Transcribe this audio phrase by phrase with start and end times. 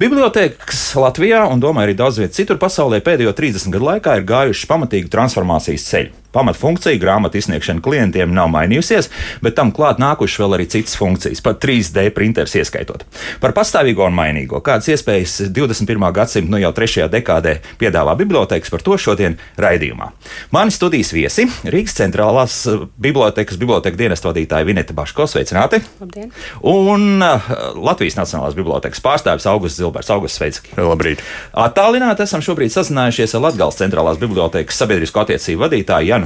[0.00, 4.68] Bibliotēkas Latvijā un, domāju, arī daudz vietā citur pasaulē pēdējo 30 gadu laikā ir gājuši
[4.70, 6.19] pamatīgi transformācijas ceļi.
[6.32, 9.08] Pamatfunkcija grāmatu izsniegšana klientiem nav mainījusies,
[9.42, 13.02] bet tam klāt nākušas vēl arī citas funkcijas, pat 3D printeris ieskaitot.
[13.42, 16.06] Par pastāvīgo un mainīgo, kādas iespējas 21.
[16.14, 20.12] gadsimta, nu jau trešajā dekādē piedāvā bibliotekas, par to šodien raidījumā.
[20.54, 25.82] Mani studijas viesi- Rīgas centrālās eh, bibliotekas biblioteka dienestu vadītāja Vineta Baško, sveicināti!
[26.00, 26.30] Labdien!
[26.62, 30.10] Un uh, Latvijas Nacionālās bibliotekas pārstāvis Augusts Zilbers.
[30.14, 30.78] Augusts, sveiki!
[30.78, 31.24] Labrīt!
[31.58, 36.19] Attālināti esam šobrīd sazinājušies ar Latgales centrālās bibliotekas sabiedrisko attiecību vadītāju Janu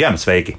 [0.00, 0.56] Janu, sveiki!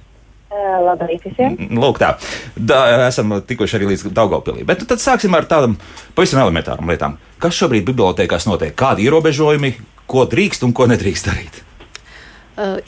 [0.82, 1.56] Labrīt visiem!
[1.78, 2.14] Lūk, tā.
[2.56, 4.66] Da, esam tikuši arī līdz Daugopilī.
[4.68, 5.78] Bet nu, tad sāksim ar tādām
[6.18, 7.18] pavisam elementārām lietām.
[7.42, 8.76] Kas šobrīd bibliotekās notiek?
[8.78, 9.74] Kādi ierobežojumi,
[10.12, 11.62] ko drīkst un ko nedrīkst darīt?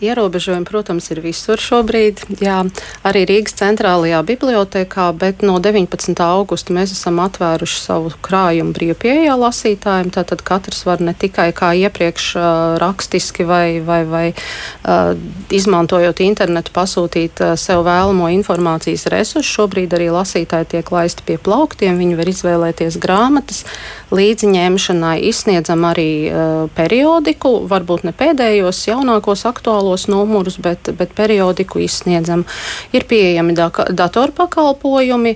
[0.03, 2.21] Ierobežojumi, protams, ir visur šobrīd.
[2.43, 2.61] Jā,
[3.07, 6.13] arī Rīgas centrālajā bibliotekā, bet no 19.
[6.23, 10.11] augusta mēs esam atvēruši savu krājumu brīvpieejā lasītājiem.
[10.13, 12.29] Tātad katrs var ne tikai kā iepriekš
[12.83, 14.25] rakstiski vai, vai, vai
[15.53, 19.63] izmantojot internetu pasūtīt sev vēlamo informācijas resursu.
[19.63, 23.63] Šobrīd arī lasītāji tiek laisti pie plauktiem, viņi var izvēlēties grāmatas.
[24.13, 31.81] Līdzi ņemšanai izsniedzam arī uh, periodiku, varbūt ne pēdējos jaunākos aktuālos numurus, bet, bet periodiku
[31.81, 32.45] izsniedzam.
[32.93, 35.33] Ir pieejami da datorpakalpojumi,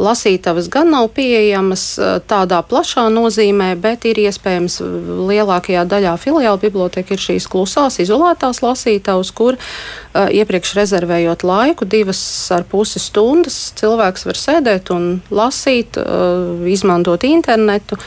[0.00, 1.84] lasītavas gan nav pieejamas
[2.30, 4.78] tādā plašā nozīmē, bet ir iespējams
[5.28, 9.58] lielākajā daļā filiāla biblioteka ir šīs klusās, izolētās lasītavas, kur
[10.16, 12.20] iepriekš rezervējot laiku, divas
[12.54, 15.98] ar pusi stundas, cilvēks var sēdēt un lasīt,
[16.72, 17.98] izmantot internetu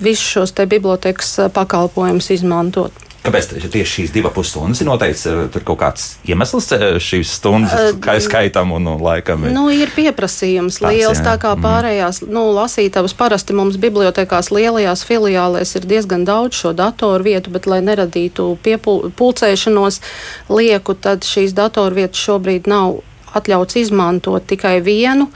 [0.00, 3.06] visus šos te bibliotekas pakalpojumus izmantot.
[3.20, 5.26] Kāpēc tieši šīs divas pusstundas ir noteikts?
[5.52, 6.70] Tur kaut kāds iemesls
[7.04, 9.44] šīs stundas kā skaitam un, un laikam?
[9.44, 9.52] Ir.
[9.52, 11.26] Nu, ir pieprasījums Tāds, liels, jā.
[11.26, 17.28] tā kā pārējās nu, lasītavas parasti mums bibliotekās lielajās filiālēs ir diezgan daudz šo datoru
[17.28, 20.00] vietu, bet lai neradītu piepulcēšanos
[20.48, 23.02] lieku, tad šīs datoru vietas šobrīd nav
[23.36, 25.28] atļauts izmantot tikai vienu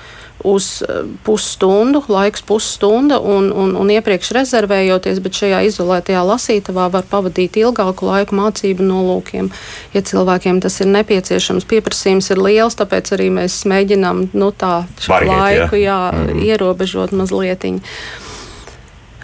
[0.43, 7.07] uz eh, pusstundu, laiks pusstunda, un, un, un iepriekš rezervējoties, bet šajā izolētajā lasītavā var
[7.11, 9.53] pavadīt ilgāku laiku mācību nolūkiem.
[9.95, 14.75] Ja cilvēkiem tas ir nepieciešams, pieprasījums ir liels, tāpēc arī mēs mēģinām nu, tā
[15.07, 16.45] Variet, laiku jā, mm.
[16.51, 17.65] ierobežot mazliet.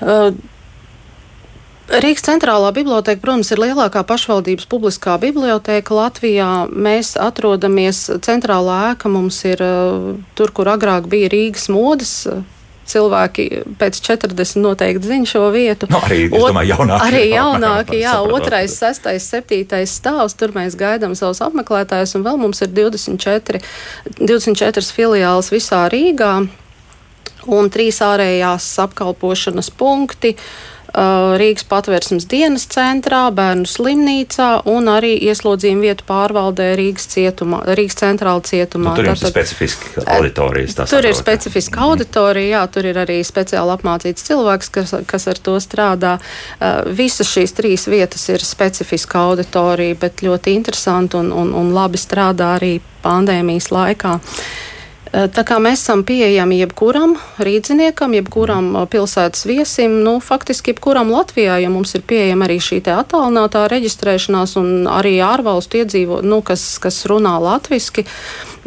[0.01, 0.31] Uh,
[1.91, 6.51] Rīgas centrālā biblioteka, protams, ir lielākā pašvaldības publiskā biblioteka Latvijā.
[6.71, 12.15] Mēs atrodamies centrālā ēka, mums ir uh, tur, kur agrāk bija Rīgas modes
[12.91, 13.49] cilvēki
[13.79, 15.91] pēc 40 noteikti zina šo vietu.
[15.91, 20.39] Nu, arī, Ot, domāju, jaunāki, arī jaunāki, jā, otrais, sestais, septītais stāvs.
[20.39, 23.63] Tur mēs gaidām savus apmeklētājus, un vēl mums ir 24,
[24.23, 26.35] 24 filiāles visā Rīgā
[27.51, 30.37] un trīs ārējās apkalpošanas punkti.
[30.39, 37.99] Uh, Rīgas patvērsmes dienas centrā, bērnu slimnīcā un arī ieslodzījuma vietu pārvaldē Rīgas, cietumā, Rīgas
[38.01, 38.95] centrāla cietumā.
[38.95, 40.77] Nu, tur Tātad, ir specifiski auditorijas.
[40.81, 41.11] Tur saprot.
[41.11, 46.17] ir specifiska auditorija, jā, tur ir arī speciāli apmācīts cilvēks, kas, kas ar to strādā.
[46.59, 52.01] Uh, visas šīs trīs vietas ir specifiska auditorija, bet ļoti interesanti un, un, un labi
[52.01, 52.75] strādā arī
[53.05, 54.19] pandēmijas laikā.
[54.19, 54.70] Uh, Eh,
[55.11, 61.59] tā kā mēs esam pieejami jebkuram rīzniekam, jebkuram eh, pilsētas viesim, nu, faktiski jebkuram Latvijā,
[61.65, 67.05] jo mums ir pieejama arī šī attālinātā reģistrēšanās un arī ārvalstu iedzīvo, nu, kas, kas
[67.11, 68.07] runā latviski.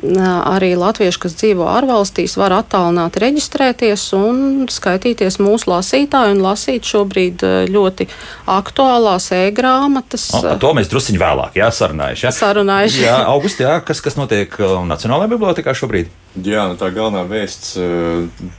[0.03, 7.45] Arī latvieši, kas dzīvo ārvalstīs, var attālināt reģistrēties un skaitīties mūsu lasītāju un lasīt šobrīd
[7.47, 8.09] eh, ļoti
[8.51, 10.27] aktuālās e-grāmatas.
[10.33, 12.27] Par to mēs drusciņi vēlāk jā, sarunājuši.
[12.27, 13.05] Jā, sarunājuši.
[13.05, 16.11] jā augustā, kas, kas notiek Nacionālajā bibliotekā šobrīd?
[16.33, 17.75] Jā, nu tā galvenā vēsts,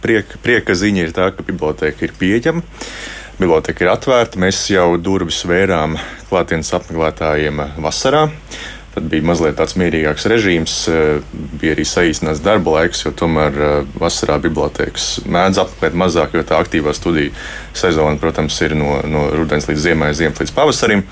[0.03, 2.63] prieka, prieka ziņa ir tā, ka biblioteka ir pieejama.
[3.35, 4.39] Biblioteka ir atvērta.
[4.39, 5.97] Mēs jau durvis vērām
[6.29, 8.29] klātienes apmeklētājiem vasarā.
[8.95, 10.75] Tad bija mazliet tāds mierīgāks režīms,
[11.59, 13.57] bija arī saīsināts darba laiks, jo tomēr
[13.99, 17.33] vasarā bibliotekas mēdz apmeklēt mazāk, jo tā aktīvā studiju
[17.75, 21.03] sezona, protams, ir no, no rudens līdz ziemai, ziemas līdz pavasarim.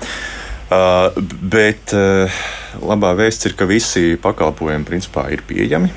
[0.71, 1.11] Uh,
[1.43, 2.39] bet uh,
[2.79, 5.91] labā vēsts ir, ka visi pakalpojumi principā ir pieejami.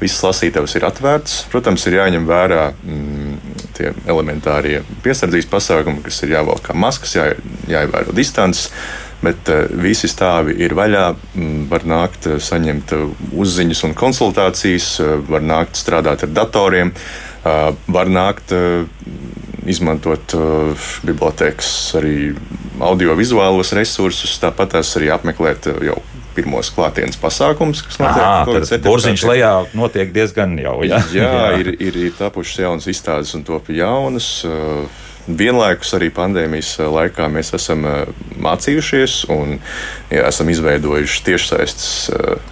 [0.00, 1.44] Visas lasītavas ir atvērtas.
[1.52, 7.30] Protams, ir jāņem vērā mm, tie elementārie piesardzības pasākumi, kas ir jāvelk kā maskas, jā,
[7.70, 8.70] jāievēro distances.
[9.22, 9.48] bet
[9.78, 11.04] visi stāvi ir vaļā.
[11.70, 12.94] Var nākt, saņemt
[13.30, 14.88] uzziņas un konsultācijas,
[15.28, 16.90] var nākt strādāt ar datoriem,
[17.42, 18.54] var nākt
[19.62, 20.34] izmantot
[21.06, 21.70] bibliotekas
[22.00, 22.32] arī
[22.82, 26.00] audiovizuālos resursus, tāpat arī apmeklēt jau
[26.36, 28.82] pirmos klātienes pasākumus, kas notiek.
[28.84, 30.80] Burziņš lejā notiek diezgan jau.
[30.86, 31.46] Jā, jā, jā.
[31.62, 34.28] Ir, ir, ir tapušas jaunas izstādes un top jaunas.
[34.48, 34.86] Uh,
[35.26, 39.58] vienlaikus arī pandēmijas laikā mēs esam uh, mācījušies un
[40.10, 41.90] jā, esam izveidojuši tiešsaistes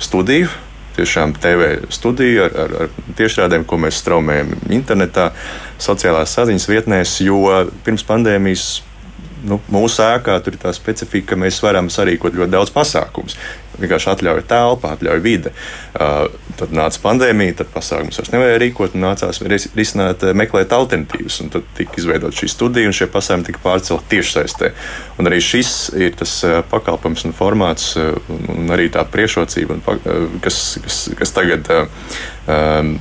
[0.03, 0.51] studiju.
[0.91, 5.31] Tiešām TV studiju ar, ar, ar tiešrādēm, ko mēs straumējam internetā,
[5.81, 7.39] sociālās saziņas vietnēs, jo
[7.87, 8.67] pirms pandēmijas
[9.47, 13.39] nu, mūsu ēkā tur ir tā specifika, ka mēs varam sarīkot ļoti daudz pasākumus
[13.79, 15.53] vienkārši atļauja telpa, atļauja vide.
[15.95, 16.27] Uh,
[16.59, 19.41] tad nāca pandēmija, tad pasākumus vairs nevarēja rīkot, un nācās
[19.77, 21.41] risināt, uh, meklēt alternatīvas.
[21.55, 24.73] Tad tika izveidota šī studija, un šie pasākumi tika pārcelti tiešsaistē.
[25.21, 28.19] Un arī šis ir tas uh, pakalpojums un formāts, uh,
[28.53, 29.81] un arī tā priekšrocība,
[30.45, 32.95] kas, kas, kas tagad um,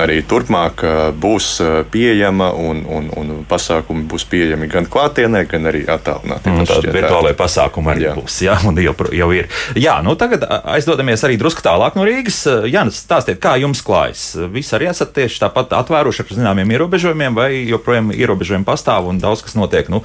[0.00, 0.82] arī turpmāk
[1.20, 1.48] būs
[1.92, 6.54] pieejama, un, un, un pasākumi būs pieejami gan klātienē, gan arī attālināti.
[6.68, 8.14] Tādi virtuālai pasākumi arī jā.
[8.18, 9.50] būs, jā, un jau, jau ir.
[9.78, 12.42] Jā, nu tagad aizdodamies arī drusku tālāk no Rīgas.
[12.70, 14.24] Jānis, stāstiet, kā jums klājas?
[14.52, 19.44] Visi arī esat tieši tāpat atvēruši ar zināmiem ierobežojumiem, vai joprojām ierobežojumi pastāv un daudz
[19.46, 20.02] kas notiek nu,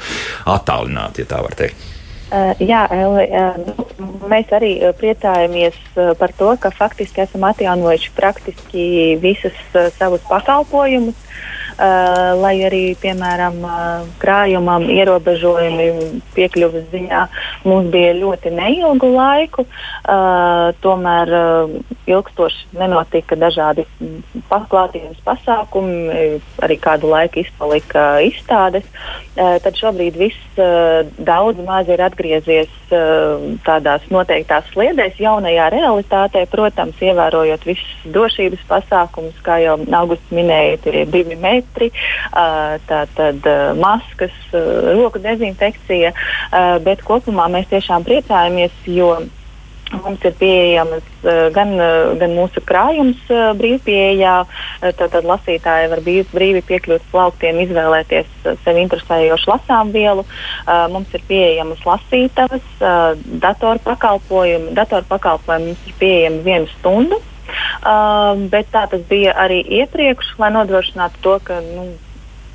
[0.49, 1.91] attālināti, ja tā var teikt.
[2.25, 8.87] Uh, jā, Eli, uh, mēs arī priecājamies uh, par to, ka faktiski esam atjaunojuši praktiski
[9.21, 9.61] visus
[9.99, 11.15] savus pakalpojumus.
[11.15, 17.23] Uh, lai arī, piemēram, uh, krājumam ierobežojumi piekļuves ziņā
[17.67, 21.33] mums bija ļoti neilgu laiku, uh, tomēr
[22.07, 23.85] ilgstoši nenotika dažādi
[24.49, 28.85] paklātienes pasākumi, arī kādu laiku izpalika izstādes.
[29.35, 30.59] Tad šobrīd viss
[31.17, 32.71] daudz maz ir atgriezies
[33.65, 41.09] tādās noteiktās sliedēs, jaunajā realitātē, protams, ievērojot visus drošības pasākumus, kā jau Augusts minēja, ir
[41.11, 41.91] divi metri metri,
[42.89, 46.13] tātad maskas, roku dezinfekcija,
[46.85, 49.15] bet kopumā mēs tiešām priecājamies, jo
[49.93, 51.03] Mums ir pieejamas
[51.53, 51.75] gan,
[52.17, 54.33] gan mūsu krājums brīvpieejā,
[54.97, 58.31] tātad lasītāji var brīvi piekļūt plauktiem, izvēlēties
[58.65, 60.25] sev interesējošu lasām vielu.
[60.89, 62.65] Mums ir pieejamas lasītavas,
[63.45, 64.73] datoru pakalpojumi.
[64.73, 67.21] Datoru pakalpojumi mums ir pieejami vienu stundu.
[67.85, 71.83] Uh, bet tā tas bija arī iepriekš, lai nodrošinātu to, ka nu,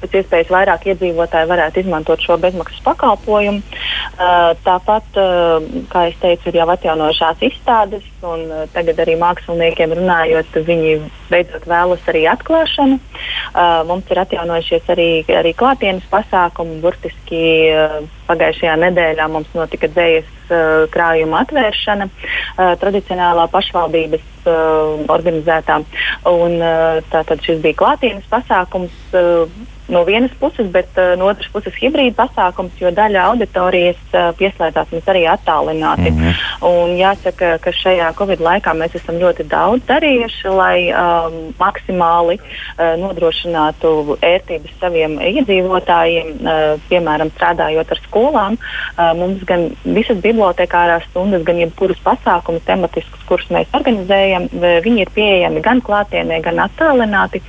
[0.00, 3.61] pēc iespējas vairāk iedzīvotāji varētu izmantot šo bezmaksas pakalpojumu.
[3.61, 9.94] Uh, tāpat, uh, kā jau teicu, ir jau atjaunojušās izstādes, un uh, tagad arī māksliniekiem
[10.00, 10.97] runājot, viņi
[11.31, 12.99] beidzot vēlas arī atklāšanu.
[12.99, 15.11] Uh, mums ir atjaunojušies arī,
[15.43, 16.81] arī klātienes pasākumi.
[16.83, 18.00] Burtiski uh,
[18.31, 25.82] pagājušajā nedēļā mums notika dzējas uh, krājuma atvēršana, uh, tradicionālā pašvaldības uh, organizētā.
[26.31, 28.97] Un, uh, tātad šis bija klātienes pasākums.
[29.12, 34.31] Uh, no vienas puses, bet uh, no otras puses hibrīda pasākums, jo daļa auditorijas uh,
[34.38, 36.11] pieslēdzās mums arī attālināti.
[36.11, 36.35] Mm -hmm.
[36.71, 42.94] Un jāsaka, ka šajā Covid laikā mēs esam ļoti daudz darījuši, lai um, maksimāli uh,
[43.03, 48.19] nodrošinātu ērtības saviem iedzīvotājiem, uh, piemēram, strādājot ar skolām.
[48.20, 54.49] Uh, mums gan visas bibliotekārās stundas, gan jebkurus pasākumus tematiskus, kurus mēs organizējam,
[54.85, 57.42] viņi ir pieejami gan klātienē, gan attālināti,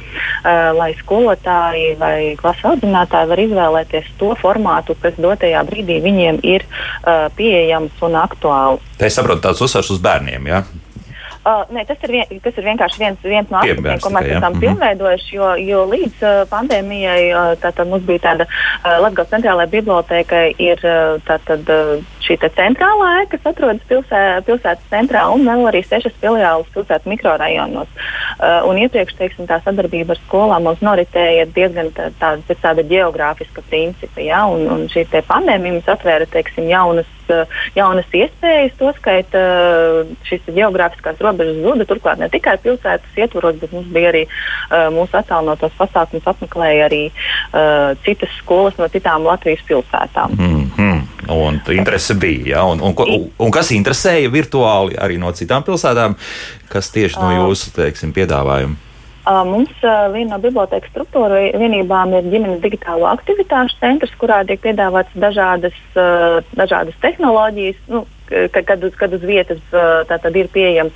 [0.77, 6.65] lai skolotāji vai klases audzinātāji var izvēlēties to formātu, kas dotajā brīdī viņiem ir
[7.38, 8.86] pieejams un aktuāls.
[9.00, 10.50] Tā es saprotu, tāds uzsvars uz bērniem.
[10.51, 10.63] Ja?
[11.41, 14.53] Uh, ne, tas, ir vien, tas ir vienkārši viens, viens no aspektiem, ko mēs esam
[14.53, 14.62] ja.
[14.62, 15.31] pilnveidojuši.
[15.36, 20.83] Jo, jo līdz uh, pandēmijai uh, tātad mums bija tāda uh, Latvijas centrālajā bibliotēka, ir
[20.86, 26.13] uh, tātad, uh, šī centrālā ēka, kas atrodas pilsē, pilsētas centrā, un vēl arī sešas
[26.21, 27.89] filiāles pilsētas mikrorajonos.
[28.41, 33.62] Uh, un iepriekš teiksim, tā sadarbība ar skolām mums noritēja diezgan tā, tā, tāda geogrāfiska
[33.69, 34.24] principa.
[34.25, 34.48] Ja?
[34.50, 41.21] Un, un šī pandēmija mums atvēra teiksim, jaunas Uh, jaunas iespējas, tostarp uh, šīs geogrāfiskās
[41.24, 41.88] robežas zuda.
[41.88, 44.24] Turklāt ne tikai pilsētas ietvaros, bet mums bija arī
[44.91, 50.36] mūsu attālinātos pasākumus apmeklēja arī uh, citas skolas no citām Latvijas pilsētām.
[50.38, 51.00] Mm -hmm.
[51.31, 52.57] Un interese bija.
[52.57, 52.63] Ja?
[52.65, 56.15] Un, un, un, un kas interesēja virtuāli arī no citām pilsētām,
[56.72, 58.80] kas tieši no jūsu teiksim, piedāvājuma?
[59.46, 59.84] Mums
[60.16, 65.78] viena no bibliotekas struktūra vienībām ir ģimenes digitālo aktivitāšu centrs, kurā tiek piedāvātas dažādas,
[66.58, 67.78] dažādas tehnoloģijas.
[67.92, 69.61] Nu, kad, kad, uz, kad uz vietas
[70.09, 70.95] tātad ir pieejams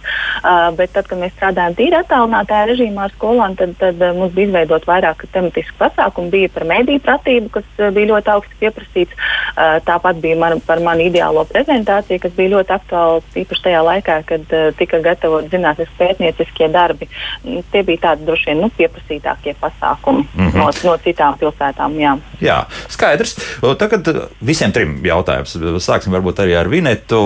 [0.78, 4.86] bet tad, kad mēs strādājām tīri attālinātajā režīmā ar skolām, tad, tad mums bija izveidot
[4.88, 6.32] vairāk tematisku pasākumu.
[6.34, 9.26] Bija par mediju pratību, kas bija ļoti augsti pieprasīts.
[9.88, 14.56] Tāpat bija man, par manu ideālo prezentāciju, kas bija ļoti aktuāla īpaši tajā laikā, kad
[14.80, 17.10] tika gatavot zinātniskie pētnieciskie darbi.
[17.72, 20.58] Tie bija tādi droši vien nu, pieprasītākie pasākumi mm -hmm.
[20.60, 22.00] no, no citām pilsētām.
[22.00, 23.38] Jā, jā skaidrs.
[23.80, 24.08] Tagad
[24.42, 25.58] visiem trim jautājums.
[25.80, 27.25] Sāksim varbūt arī ar Vinetu.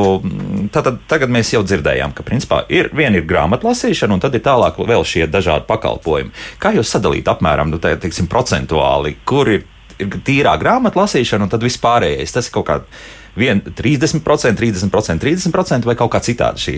[0.73, 4.79] Tātad, tagad mēs jau dzirdējām, ka principā ir viena ir grāmatlasīšana, un tad ir tālāk
[4.79, 6.33] vēl šie dažādi pakalpojumi.
[6.61, 9.65] Kā jūs sadalīt apmēram, nu, tā, teiksim, procentuāli, kur ir,
[9.97, 12.35] ir tīrā grāmatlasīšana un tad vispārējais?
[12.35, 13.07] Tas ir kaut kāds.
[13.39, 16.73] 30%, 30%, 30% vai kaut kā citādi šī,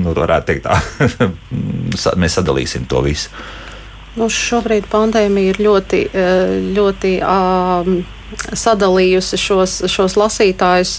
[0.00, 1.28] nu, varētu teikt, tā,
[2.24, 3.30] mēs sadalīsim to visu.
[4.18, 6.04] Nu, šobrīd pandēmija ir ļoti,
[6.74, 8.00] ļoti um,
[8.36, 10.94] sadalījusi šos, šos lasītājus.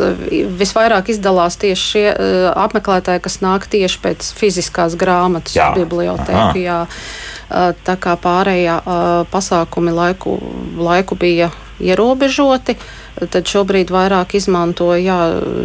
[0.59, 5.69] Visvairāk izdalās tieši šie uh, apmeklētāji, kas nāk tieši pēc fiziskās grāmatas jā.
[5.77, 6.61] bibliotēku.
[6.63, 6.81] Jā.
[7.49, 10.37] Uh, tā kā pārējā uh, pasākumi laiku,
[10.77, 12.75] laiku bija ierobežoti.
[13.19, 15.17] Tad šobrīd vairāk izmanto jā,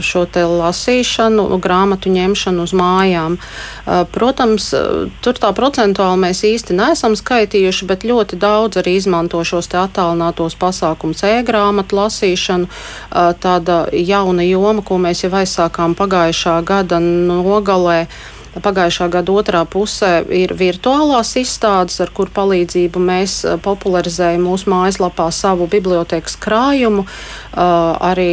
[0.03, 3.37] šo lasīšanu, grāmatu ņemšanu uz mājām.
[4.11, 4.73] Protams,
[5.23, 11.23] tur tā procentuāli mēs īsti neesam skaitījuši, bet ļoti daudz arī izmanto šos attālinātos pasākumus,
[11.23, 12.71] e-grāmatu lasīšanu.
[13.45, 18.07] Tāda jauna joma, ko mēs jau aizsākām pagājušā gada nogalē
[18.63, 25.31] pagājušā gada otrā pusē ir virtuālās izstādes, ar kur palīdzību mēs eh, popularizējam mūsu mājaslapā
[25.35, 27.07] savu bibliotekas krājumu.
[27.07, 28.29] Eh, arī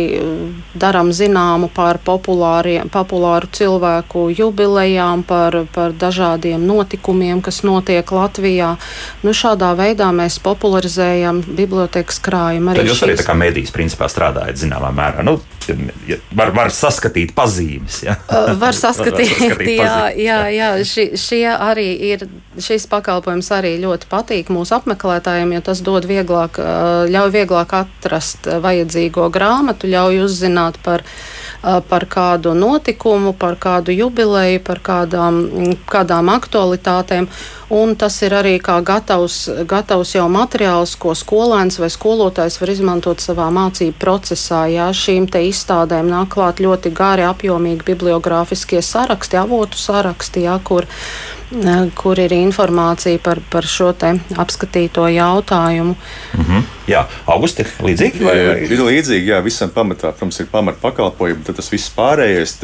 [0.74, 8.76] darām zināmu par populāru cilvēku jubilejām, par, par dažādiem notikumiem, kas notiek Latvijā.
[9.24, 12.76] Nu, šādā veidā mēs popularizējam bibliotekas krājumu.
[12.78, 15.26] Tad jūs arī tā kā mēdīs principā strādājat zināmā mērā.
[15.26, 15.40] Nu,
[16.36, 18.02] var, var saskatīt pazīmes.
[18.06, 18.16] Ja?
[18.60, 20.70] Var saskatīt, var saskatīt jā, jā, jā.
[20.88, 22.26] Ši, šie arī ir,
[22.62, 26.60] šis pakalpojums arī ļoti patīk mūsu apmeklētājiem, jo tas dod vieglāk,
[27.12, 28.50] ļauj vieglāk atrast
[29.12, 31.04] vajadzīgo grāmatu, ļauj uzzināt par
[31.62, 37.28] par kādu notikumu, par kādu jubileju, par kādām, kādām aktualitātēm.
[37.70, 43.22] Un tas ir arī kā gatavs, gatavs jau materiāls, ko skolēns vai skolotājs var izmantot
[43.22, 44.66] savā mācību procesā.
[44.74, 50.90] Jā, šīm izstādēm nāk klāt ļoti gari, apjomīgi bibliogrāfiskie saraksti, avotu saraksti, jā, kur
[51.96, 53.92] kur ir informācija par, par šo
[54.40, 55.96] apskatīto jautājumu.
[56.38, 56.64] Mm -hmm.
[56.88, 58.24] Jā, augusti līdzīgi?
[58.24, 58.56] Vai, vai?
[58.64, 62.56] Ir līdzīgi, jā, visam pamatā, protams, ir pamat pakalpojumi, tad tas viss pārējais,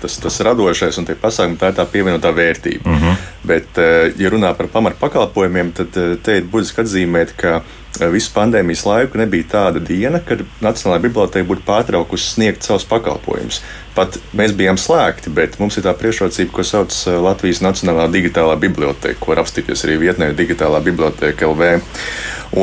[0.00, 2.88] tas, tas radošais un tie pasākumi, tā ir tā pievienotā vērtība.
[2.88, 3.16] Mm -hmm.
[3.44, 7.62] Bet, eh, ja runā par pamat pakalpojumiem, tad eh, te ir būtiski atzīmēt, ka
[8.00, 13.60] visu pandēmijas laiku nebija tāda diena, kad Nacionālajā bibliotēkā būtu pārtraukusi sniegt savus pakalpojumus.
[13.92, 18.56] Pat mēs bijām slēgti, bet mums ir tā priekšrocība, ko sauc eh, Latvijas Nacionālā digitālā
[18.60, 21.72] biblioteka, ko var apstīties arī vietnē Digitālā biblioteka LV.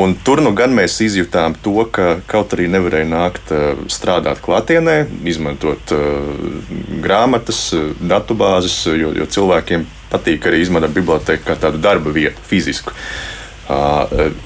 [0.00, 5.04] Un tur nu gan mēs izjutām to, ka kaut arī nevarēja nākt eh, strādāt klātienē,
[5.30, 6.60] izmantot uh,
[7.02, 7.68] grāmatas,
[8.02, 12.96] datubāzes, jo, jo cilvēkiem patīk arī izmantot biblioteku kā tādu darba vietu, fizisku.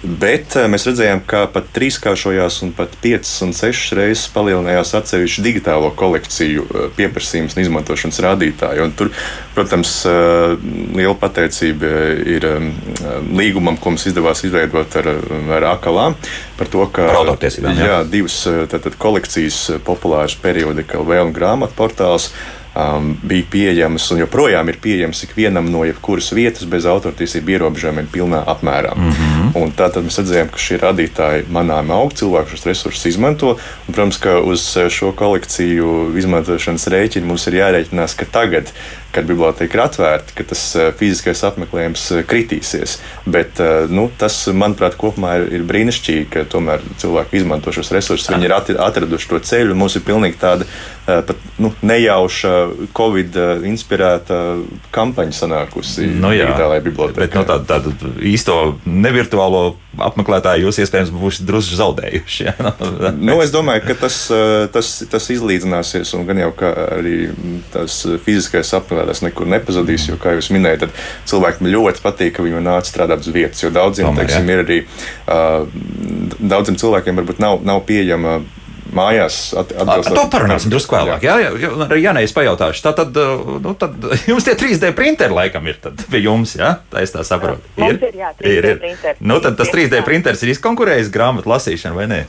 [0.04, 5.90] Bet mēs redzējām, ka pat trīskāršojās un pat piecas un sešas reizes palielinājās atsevišķu digitālo
[5.96, 6.66] kolekciju
[6.98, 8.82] pieprasījums un izmantošanas rādītāji.
[8.84, 9.12] Un tur,
[9.56, 11.92] protams, liela pateicība
[12.34, 12.48] ir
[13.30, 15.12] līgumam, ko mums izdevās izveidot ar,
[15.58, 16.10] ar AKLā
[16.58, 17.08] par to, ka
[17.78, 17.88] jā.
[17.94, 22.32] Jā, divas tātad, kolekcijas populāras periodika vēl un grāmatu portāls
[22.74, 28.44] um, bija pieejamas un joprojām ir pieejamas ikvienam no jebkuras vietas bez autortiesību ierobežojumiem pilnā
[28.54, 28.94] apmērā.
[28.96, 29.43] Mm -hmm.
[29.58, 33.54] Un tātad mēs redzējām, ka šie radītāji manām aug, cilvēki šos resursus izmanto.
[33.87, 38.73] Un, protams, ka uz šo kolekciju izmantošanas rēķina mums ir jārēķinās, ka tagad
[39.14, 42.96] kad biblioteka ir atvērta, ka tas eh, fiziskais apmeklējums eh, kritīsies.
[43.30, 48.32] Bet eh, nu, tas, manuprāt, kopumā ir, ir brīnišķīgi, ka tomēr cilvēki izmanto šos resursus.
[48.34, 49.78] Viņi ir atraduši to ceļu.
[49.78, 50.66] Mums ir pilnīgi tāda
[51.04, 52.50] pat nu, nejauša,
[52.96, 53.37] Covid
[53.68, 54.38] inspirēta
[54.94, 57.20] kampaņa sanākusi nu jā, digitālajā bibliotekā.
[57.20, 58.56] Bet no nu, tādu, tādu īsto
[59.44, 62.46] nevirtuālo apmeklētāju jūs iespējams būsiet drusku zaudējuši.
[62.48, 62.72] Ja?
[63.28, 64.16] nu, es domāju, ka tas,
[64.74, 67.30] tas, tas izlīdzināsies un gan jau arī
[67.72, 70.08] tas fiziskais apmeklējums tas nekur nepazudīs.
[70.08, 70.90] Jo, kā jūs minējāt,
[71.30, 73.62] cilvēkiem ļoti patīk, ka viņi nāc strādāt uz vietas.
[73.62, 75.68] Jo daudziem, Tomēr, teiksim, ir arī uh,
[76.40, 78.40] daudziem cilvēkiem varbūt nav, nav pieejama
[78.96, 79.38] mājās.
[79.60, 80.16] Atbilstot.
[80.16, 81.24] To parunāsim drusku vēlāk.
[81.26, 82.84] Jā, jā, jā, jā nē, es pajautāšu.
[82.86, 83.20] Tā tad,
[83.64, 86.76] nu, tad jums tie 3D printeri laikam ir pie jums, jā?
[86.92, 87.62] Tā es tā saprotu.
[87.78, 89.16] Ir, ir, jā, ir, ir.
[89.20, 92.22] Nu, tad tas 3D printers ir izkonkurējis grāmatu lasīšanu vai nē?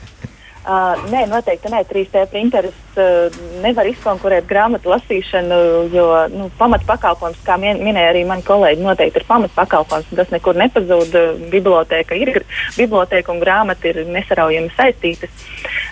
[0.66, 5.58] Uh, nē, noteikti nē, 3D printeris uh, nevar izkonkurēt grāmatu lasīšanu,
[5.92, 10.10] jo nu, pamatpakalpojums, kā min minēja arī mani kolēģi, noteikti ir pamatpakalpojums.
[10.18, 11.14] Tas nekur nepazūd.
[11.52, 12.32] Biblioteka ir
[12.74, 15.44] biblioteka un grāmata ir nesaraujami saistītas.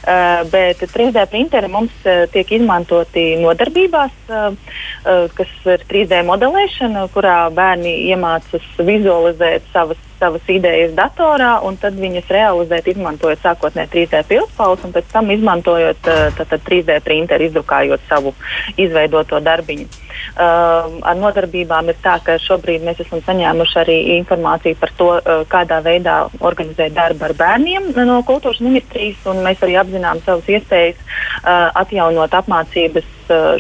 [0.02, 4.58] Uh, bet 3D printeri mums uh, tiek izmantoti nodarbībās, uh,
[5.06, 11.98] uh, kas ir 3D modelēšana, kurā bērni iemācās vizualizēt savas savas idejas datorā, un tad
[12.00, 16.00] viņas realizēt, izmantojot sākotnēji 3D pildspalvas, un pēc tam izmantojot
[16.38, 18.34] tātad, 3D printeru, izdrukājot savu
[18.80, 20.04] izveidoto darbiņu.
[20.34, 25.42] Uh, ar nodarbībām ir tā, ka šobrīd mēs esam saņēmuši arī informāciju par to, uh,
[25.50, 30.98] kādā veidā organizēt darbu ar bērniem no kultūras ministrijas, un mēs arī apzinām savas iespējas
[30.98, 33.12] uh, atjaunot apmācības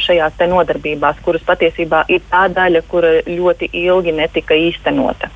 [0.04, 5.30] šajās nodarbībās, kuras patiesībā ir tā daļa, kura ļoti ilgi netika īstenota.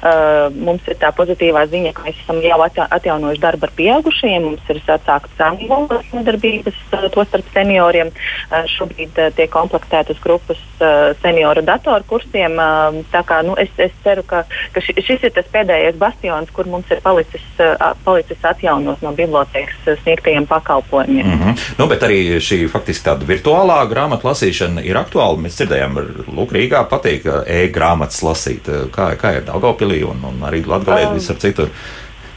[0.00, 4.46] Uh, mums ir tā pozitīvā ziņa, ka mēs esam jau atjaunojuši darbu ar pieaugušajiem.
[4.46, 8.08] Mums ir atsāktas angļu valodas nodarbības, uh, tostarp senioriem.
[8.48, 12.56] Uh, šobrīd uh, tiek komplektētas grupas uh, senioru datoru kursiem.
[12.56, 16.48] Uh, tā kā, nu, es, es ceru, ka, ka ši, šis ir tas pēdējais bastions,
[16.56, 21.26] kur mums ir palicis, uh, palicis atjaunot no bibliotekas sniegtajiem pakalpojumiem.
[21.26, 21.68] Mm -hmm.
[21.76, 25.36] nu, bet arī šī faktiski tāda virtuālā grāmatu lasīšana ir aktuāla.
[25.44, 28.64] Mēs dzirdējām, ka Lūkrīgā patīk e-grāmatas lasīt.
[28.96, 31.70] Kā, kā ir Daugopilī un, un arī Latgalē um, visur citur.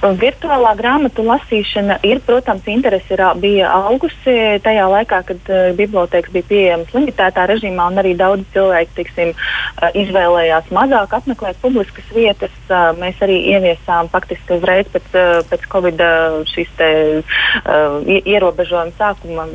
[0.04, 4.34] Virtuālā grāmatu lasīšana ir, protams, interese ir, bija augusi
[4.64, 9.88] tajā laikā, kad uh, bibliotekas bija pieejamas limitētā režīmā, un arī daudz cilvēku tiksim, uh,
[9.96, 12.52] izvēlējās mazāk apmeklēt publiskas vietas.
[12.68, 16.04] Uh, mēs arī ieviesām faktiski uzreiz pēc, uh, pēc Covid
[16.52, 16.90] šīs te,
[17.24, 19.48] uh, ierobežojuma sākuma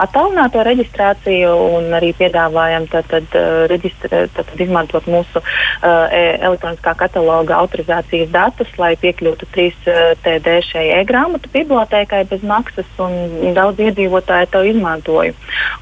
[0.00, 8.32] attālināto reģistrāciju un arī piedāvājam tātad, uh, reģistra, tātad izmantot mūsu uh, elektroniskā kataloga autorizācijas
[8.32, 9.89] datus, lai piekļūtu trīs
[10.24, 15.36] TD šai e-grāmatu bibliotēkai bez maksas, un daudz iedzīvotāji to izmantoja.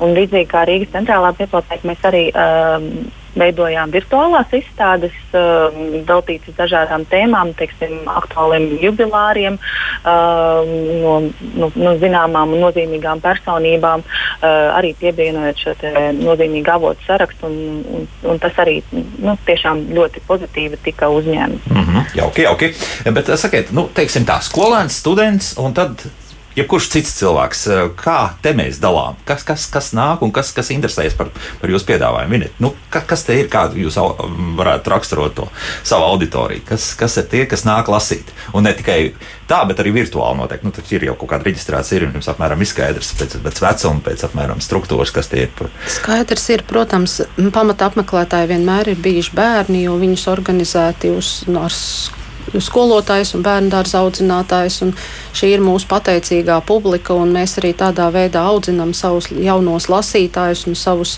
[0.04, 2.90] Un līdzīgi kā Rīgas centrālā biblioteka, mēs arī um,
[3.38, 5.74] veidojām virtuālās izstādes, uh,
[6.08, 10.68] veltītas dažādām tēmām, teiksim, aktuāliem jubilāriem, uh,
[11.02, 11.14] no,
[11.58, 15.74] no, no zināmām un nozīmīgām personībām, uh, arī pievienojot šo
[16.18, 17.48] nozīmīgu avotu sarakstu.
[17.48, 21.68] Un, un, un tas arī nu, tiešām ļoti pozitīvi tika uzņemts.
[21.72, 22.72] Mm -hmm, jauki, jauki.
[23.12, 26.08] Bet sakiet, nu, teiksim tā, skolēns, students un tad
[26.58, 30.72] jebkurš cits cilvēks, eh, kā te mēs dalām, kas, kas, kas nāk un kas, kas
[30.74, 32.34] interesējas par, par jūsu piedāvājumu.
[32.34, 33.98] Viniet, nu, ka, kas te ir, kādu jūs
[34.58, 35.48] varētu raksturot to
[35.86, 38.32] savu auditoriju, kas, kas ir tie, kas nāk lasīt.
[38.56, 39.14] Un ne tikai
[39.48, 40.68] tā, bet arī virtuāli noteikti.
[40.68, 44.24] Nu, tur ir jau kaut kāda reģistrācija, ir jums apmēram izskaidrs pēc, pēc vecuma, pēc
[44.28, 45.72] apmēram struktūras, kas tie ir.
[45.98, 47.20] Skaidrs ir, protams,
[47.54, 51.74] pamata apmeklētāji vienmēr ir bijuši bērni, jo viņus organizēti uz, ar
[52.56, 54.80] skolotājs un bērnu dārza audzinātājs.
[55.36, 60.78] Šī ir mūsu pateicīgā publika, un mēs arī tādā veidā audzinām savus jaunos lasītājus un
[60.78, 61.16] savus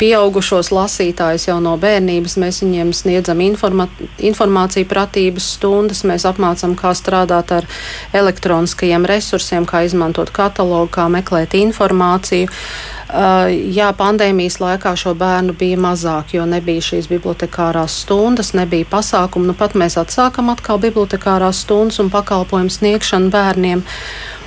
[0.00, 2.38] pieaugušos lasītājus jau no bērnības.
[2.42, 3.88] Mēs viņiem sniedzam informa
[4.22, 7.68] informāciju, pratības stundas, mēs apmācām, kā strādāt ar
[8.16, 12.50] elektroniskajiem resursiem, kā izmantot katalogu, kā meklēt informāciju.
[12.50, 19.50] Uh, jā, pandēmijas laikā šo bērnu bija mazāk, jo nebija šīs bibliotekārās stundas, nebija pasākumu.
[19.50, 23.82] Nu, pat mēs atsākam atkal bibliotekārās stundas un pakalpojumu sniegšanu bērniem.
[23.82, 24.41] Uh,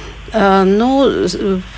[0.65, 0.89] nu,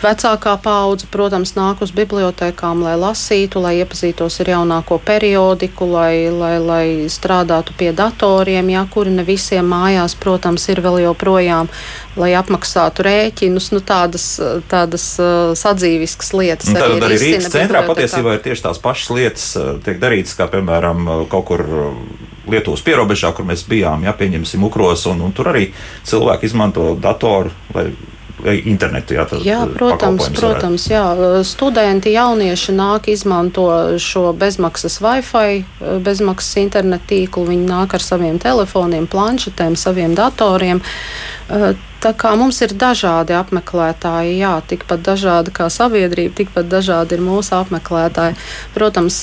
[0.01, 6.55] vecākā paudze, protams, nāk uz bibliotekām, lai lasītu, lai iepazītos ar jaunāko periodiku, lai, lai,
[6.63, 11.69] lai strādātu pie datoriem, ja, kuri ne visiem mājās, protams, ir vēl joprojām,
[12.17, 14.29] lai apmaksātu rēķinus, nu, tādas,
[14.71, 16.71] tādas uh, sadzīviskas lietas.
[16.71, 20.49] Tad arī, arī Rīgas centrā patiesībā ir tieši tās pašas lietas, uh, tiek darītas, kā
[20.53, 21.67] piemēram uh, kaut kur.
[22.47, 25.65] Lietuvas pierobežā, kur mēs bijām, ja pieņemsim ukros, un, un tur arī
[26.07, 27.89] cilvēki izmanto datoru, lai
[28.45, 29.15] internetu.
[29.17, 31.03] Jā, tad, jā protams, protams jā.
[31.47, 33.65] studenti, jaunieši nāk, izmanto
[34.01, 35.63] šo bezmaksas Wi-Fi,
[36.05, 37.47] bezmaksas internetu tīklu.
[37.49, 40.83] Viņi nāk ar saviem telefoniem, planšetēm, saviem datoriem.
[41.97, 47.55] Tā kā mums ir dažādi apmeklētāji, jā, tikpat dažādi kā sabiedrība, tikpat dažādi ir mūsu
[47.57, 48.37] apmeklētāji.
[48.75, 49.17] Protams,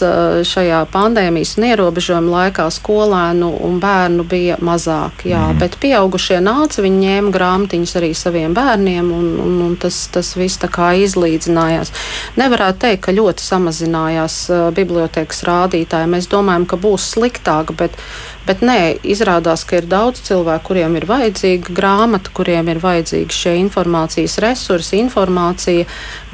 [0.50, 5.62] šajā pandēmijas un ierobežojuma laikā skolēnu un bērnu bija mazāk, jā, mm.
[5.62, 10.58] bet pieaugušie nāca, viņi ņēma grāmatiņas arī saviem bērniem, un, un, un tas, tas viss
[10.58, 11.94] tā kā izlīdzinājās.
[12.42, 14.40] Nevarētu teikt, ka ļoti samazinājās
[14.74, 16.10] bibliotekas rādītāji.
[16.10, 17.94] Mēs domājam, ka būs sliktāk, bet
[18.44, 23.54] Bet nē, izrādās, ka ir daudz cilvēku, kuriem ir vajadzīga grāmata kuriem ir vajadzīgi šie
[23.62, 25.86] informācijas resursi, informācija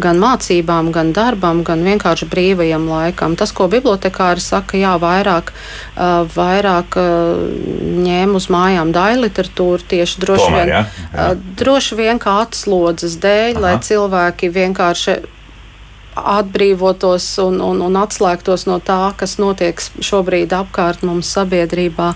[0.03, 3.37] gan mācībām, gan darbam, gan vienkārši brīvajam laikam.
[3.39, 7.45] Tas, ko bibliotekāri saka, jā, vairāk, uh, vairāk uh,
[8.03, 11.29] ņēma uz mājām daļu literatūru tieši droši Tomēr, vien, jā, jā.
[11.31, 13.67] uh, droši vien kā atslodzes dēļ, Aha.
[13.69, 15.21] lai cilvēki vienkārši
[16.39, 22.15] atbrīvotos un, un, un atslēgtos no tā, kas notiek šobrīd apkārt mums sabiedrībā.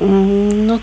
[0.00, 0.80] Mm, nu,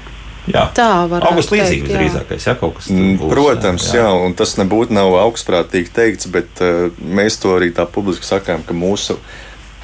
[0.47, 0.69] Jā.
[0.71, 1.27] Tā var būt.
[1.27, 3.31] Augusts līdzīgs visdrīzākais, ja kaut kas Mm, būs.
[3.33, 4.05] Protams, jā.
[4.05, 8.63] jā, un tas nebūtu nav augstprātīgi teikts, bet uh, mēs to arī tā publiski sakām,
[8.63, 9.17] ka mūsu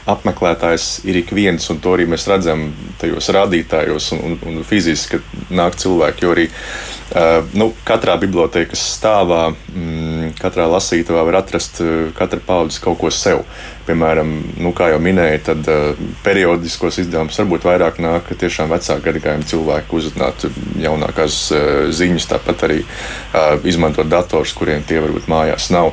[0.10, 5.20] apmeklētājs ir ik viens, un to arī mēs redzam tajos rādītājos un, un, un fiziski,
[5.20, 6.26] kad nāk cilvēki.
[6.26, 12.84] Jo arī uh, nu, katrā bibliotekas stāvā, mm, katrā lasītavā var atrast uh, katra paudzes
[12.84, 13.46] kaut ko sev.
[13.84, 14.30] Piemēram,
[14.64, 20.00] nu, kā jau minēju, tad uh, periodiskos izdevumus varbūt vairāk nāk tiešām vecāku gadagājumu cilvēku
[20.00, 20.48] uzzināt
[20.80, 21.64] jaunākās uh,
[21.96, 25.92] ziņas, tāpat arī uh, izmantot dators, kuriem tie varbūt mājās nav.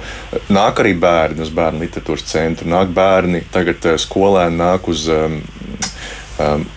[0.50, 5.08] Nāk arī bērni uz bērnu literatūras centru, nāk bērni, tagad skolēni nāk uz.
[5.08, 5.42] Um,
[6.38, 6.70] um,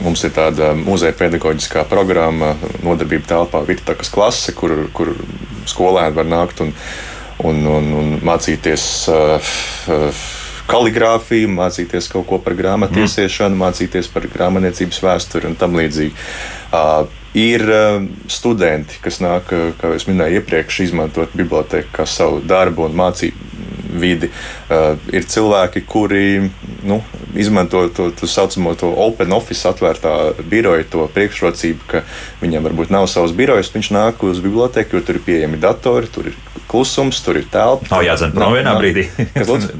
[0.00, 2.54] Mums ir tāda muzeja pedagoģiskā programma,
[2.86, 5.10] nodarbība telpā Virtakas klase, kur, kur
[5.68, 6.70] skolēni var nākt un,
[7.44, 9.50] un, un, un mācīties uh,
[9.90, 10.22] uh,
[10.70, 13.62] kaligrāfiju, mācīties kaut ko par grāmatu iesiešanu, mm.
[13.64, 16.14] mācīties par grāmatniecības vēsturi un tam līdzīgi.
[16.70, 22.42] Uh, ir uh, studenti, kas nāk, uh, kā jau minēju, iepriekš izmantot biblioteku kā savu
[22.46, 23.48] darbu un mācību
[24.00, 24.30] vidi.
[24.70, 26.24] Uh, ir cilvēki, kuri
[26.86, 27.00] nu,
[27.38, 30.14] izmanto to tā saucamo to open office, atvērtā
[30.50, 32.04] biroja, to priekšrocību, ka
[32.42, 33.72] viņam varbūt nav savs birojs.
[33.74, 36.38] Viņš nāk uz biblioteku, jo tur ir pieejami datori, tur ir
[36.70, 37.88] klusums, tur ir telpa.
[37.90, 39.06] Nav jādzen prom vienā brīdī.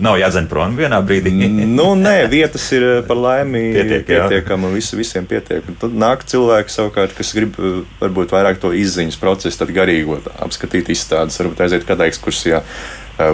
[0.02, 1.34] nav jādzen prom vienā brīdī.
[1.70, 5.66] nu, nē, vietas ir par laimi Pietiek, pietiekami un visi, visiem pietiek.
[5.70, 7.58] Un tad nāk cilvēki savukārt, kas grib
[8.00, 12.64] varbūt vairāk to izziņas procesu, tad garīgo apskatīt izstādes, varbūt aiziet kādā ekskursijā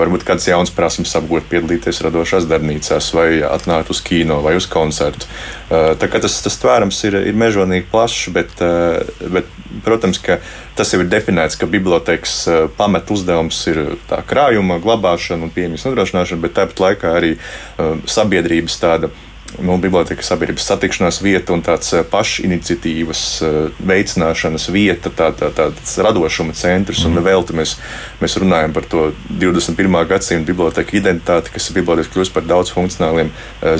[0.00, 5.28] varbūt kāds jauns prasības apgūt, piedalīties radošās darbnīcās, vai atnākt uz kino vai uz koncertu.
[5.70, 8.56] Tā kā tas, tas tvērums ir, ir mežonīgi plašs, bet,
[9.32, 9.52] bet,
[9.86, 10.40] protams, ka
[10.78, 12.38] tas jau ir definēts, ka bibliotekas
[12.78, 17.36] pamat uzdevums ir tā krājuma glabāšana un pieejamības nodrošināšana, bet tāpat laikā arī
[18.10, 19.12] sabiedrības tāda
[19.62, 23.22] nu, biblioteka sabiedrības satikšanās vieta un tāds pašiniciatīvas
[23.86, 27.04] veicināšanas vieta, tā, tā, tāds radošuma centrs.
[27.04, 27.16] Mm.
[27.16, 27.76] Un vēl te mēs,
[28.20, 29.96] mēs runājam par to 21.
[30.10, 33.32] gadsimta biblioteka identitāti, kas ir biblioteka kļūst par daudzfunkcionāliem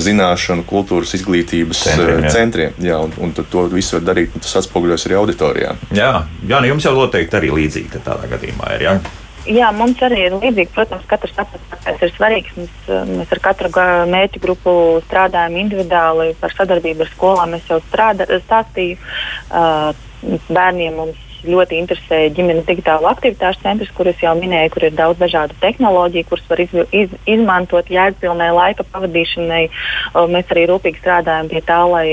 [0.07, 2.25] zināšanu, kultūras, izglītības centriem.
[2.25, 2.33] Jā.
[2.33, 5.77] centriem jā, un, un to visu var darīt, un tas atspoguļojas arī auditorijā.
[5.95, 6.11] Jā,
[6.47, 8.89] jā nu jums jau noteikti arī līdzīgi tādā gadījumā ir.
[8.89, 8.99] Jā?
[9.47, 10.73] Jā, mums arī ir līdzīgi.
[10.75, 12.57] Protams, katrs apgabals ir svarīgs.
[12.59, 13.71] Mēs, mēs ar katru
[14.11, 14.73] mērķu grupu
[15.05, 16.33] strādājam individuāli.
[16.41, 18.99] Par sadarbību ar skolām es jau strādā, stāstīju.
[19.47, 19.95] Uh,
[20.49, 25.57] bērniem mums ļoti interesē ģimenes digitāla aktivitāšu centrs, kurus jau minēju, kur ir daudz dažādu
[25.61, 29.63] tehnoloģiju, kuras var iz, iz, izmantot jēgpilnai laika pavadīšanai.
[30.33, 32.05] Mēs arī rūpīgi strādājam pie tā, lai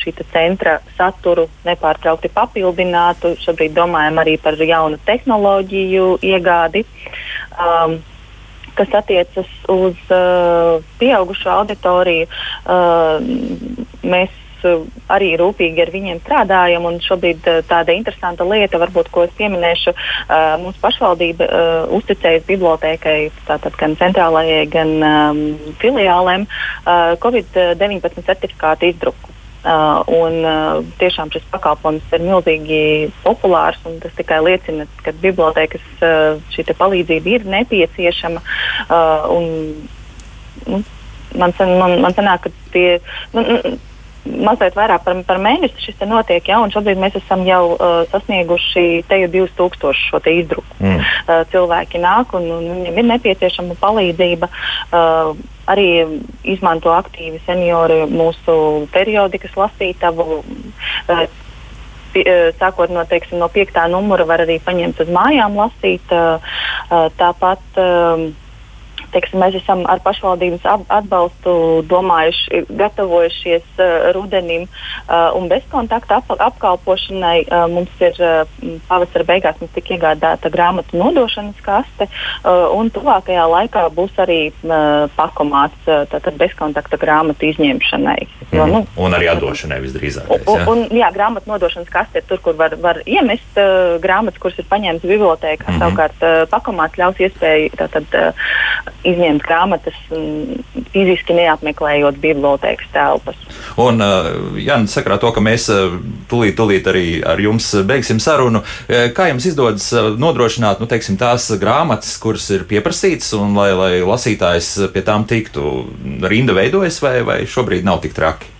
[0.00, 3.34] šī centra saturu nepārtraukti papildinātu.
[3.40, 6.84] Šobrīd domājam arī par jaunu tehnoloģiju iegādi.
[7.60, 8.00] Um,
[8.74, 13.18] kas attiecas uz uh, pieaugušo auditoriju, uh,
[14.06, 14.36] mēs
[15.10, 16.88] arī rūpīgi ar viņiem strādājam.
[17.04, 21.48] Šobrīd eh, tāda interesanta lieta, varbūt, ko es pieminēšu, eh, mūsu pašvaldība
[21.96, 23.18] uzticējas bibliotēkai,
[23.48, 25.42] tātad gan centrālajai, gan um,
[25.80, 26.46] filiālēm,
[27.22, 29.36] Covid-19 certifikātu izdruku.
[29.60, 32.78] Uh, un, uh, tiešām šis pakalpojums ir milzīgi
[33.20, 33.76] populārs.
[34.00, 38.40] Tas tikai liecina, ka bibliotekas uh, šī palīdzība ir nepieciešama.
[38.86, 39.44] Uh, un,
[40.64, 40.80] nu,
[41.36, 42.98] man, man, man sanāk, ka tie.
[43.34, 43.44] Nu,
[44.24, 49.04] mazliet vairāk par, par mēnesi šis notiek, ja, un šobrīd mēs esam jau uh, sasnieguši
[49.08, 50.76] te jau 2000 šo izdruku.
[50.80, 51.00] Mm.
[51.00, 54.50] Uh, cilvēki nāk un, un viņiem ir nepieciešama palīdzība.
[54.90, 55.34] Uh,
[55.70, 55.88] arī
[56.42, 60.40] izmanto aktīvi seniori mūsu periodikas lasītavu.
[60.40, 61.28] Uh, uh
[62.10, 66.10] Sākot no, teiksim, no piektā numura, var arī paņemt uz mājām lasīt.
[66.10, 66.42] Uh,
[66.90, 68.24] uh, tāpat uh,
[69.14, 71.54] teiksim, mēs esam ar pašvaldības atbalstu
[71.90, 77.44] domājuši, gatavojušies uh, rudenim uh, un bezkontakta ap, apkalpošanai.
[77.46, 78.44] Uh, mums ir uh,
[78.88, 85.06] pavasara beigās mums tika iegādāta grāmatu nodošanas kaste, uh, un tuvākajā laikā būs arī uh,
[85.16, 88.20] pakomāts uh, bezkontakta grāmatu izņemšanai.
[88.54, 90.30] Jo, nu, un arī atdošanai visdrīzāk.
[90.50, 94.58] Un, un, jā, grāmatu nodošanas kaste ir tur, kur var, var iemest uh, grāmatas, kuras
[94.58, 95.66] ir paņemtas bibliotēkā.
[95.68, 95.82] Mm -hmm.
[95.84, 99.96] Savukārt uh, pakomāts ļaus iespēju tātad, uh, izņemt grāmatas,
[100.92, 103.38] fiziski neapmeklējot bibliotekas telpas.
[103.80, 104.02] Un,
[104.60, 105.68] Jā, sakarā to, ka mēs
[106.30, 108.62] tūlīt, tūlīt arī ar jums beigsim sarunu,
[109.16, 109.88] kā jums izdodas
[110.20, 115.70] nodrošināt nu, teiksim, tās grāmatas, kuras ir pieprasītas, un lai, lai lasītājs pie tām tiktu?
[116.30, 118.50] Rinda veidojas vai, vai šobrīd nav tik traki?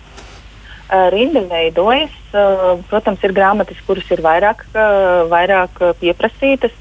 [1.13, 2.20] Rinda veidojas.
[2.31, 4.63] Protams, ir grāmatas, kuras ir vairāk,
[5.31, 6.73] vairāk pieprasītas.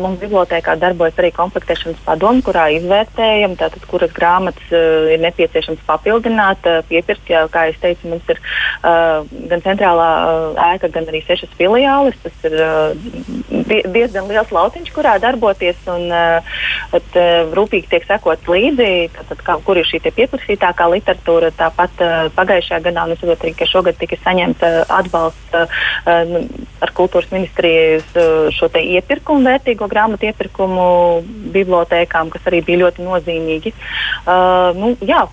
[0.00, 7.28] Mums bibliotekā darbojas arī komplektēšanas padoma, kurā izvērtējam, tātad, kuras grāmatas ir nepieciešams papildināt, piepirkt.
[7.28, 8.40] Jā, kā jau teicu, mums ir
[8.82, 10.08] gan centrālā
[10.72, 12.16] ēka, gan arī sešas filiāles.
[12.24, 12.56] Tas ir
[13.92, 17.20] diezgan liels lautiņš, kurā darboties un at,
[17.56, 21.52] rūpīgi tiek sekots līdzi, tātad, kā, kur ir šī pieprasītākā literatūra.
[21.58, 22.00] Tāpat
[22.38, 26.36] pagājušajā gadā, un es saprotu, ka šogad tika saņemta atbalsta uh,
[26.84, 30.86] ar kultūras ministrijas uh, šo iepirkumu, vērtīgo grāmatu iepirkumu
[31.54, 33.74] bibliotēkām, kas arī bija ļoti nozīmīgi.
[34.26, 35.26] Uh, nu, jā,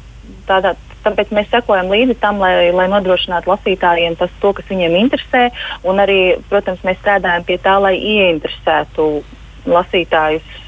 [0.50, 5.50] tādā, Tāpēc mēs sekojam līdzi tam, lai, lai nodrošinātu lasītājiem tas, to, kas viņiem interesē.
[6.04, 9.08] Arī, protams, mēs strādājam pie tā, lai ieinteresētu
[9.68, 10.64] lasītājus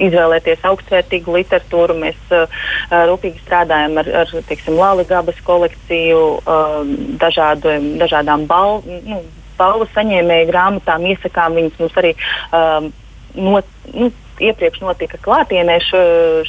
[0.00, 1.98] izvēlēties augstvērtīgu literatūru.
[2.00, 2.64] Mēs uh,
[3.10, 6.80] rūpīgi strādājam ar, ar teiksim, Lāli Gabas kolekciju, uh,
[7.22, 9.00] dažādu, dažādām balvu.
[9.06, 9.22] Nu,
[9.58, 12.14] balvu saņēmēju grāmatām, iesakām viņas mums arī
[12.56, 12.90] um,
[13.36, 14.10] not, nu,
[14.48, 15.78] iepriekš notika klātienē.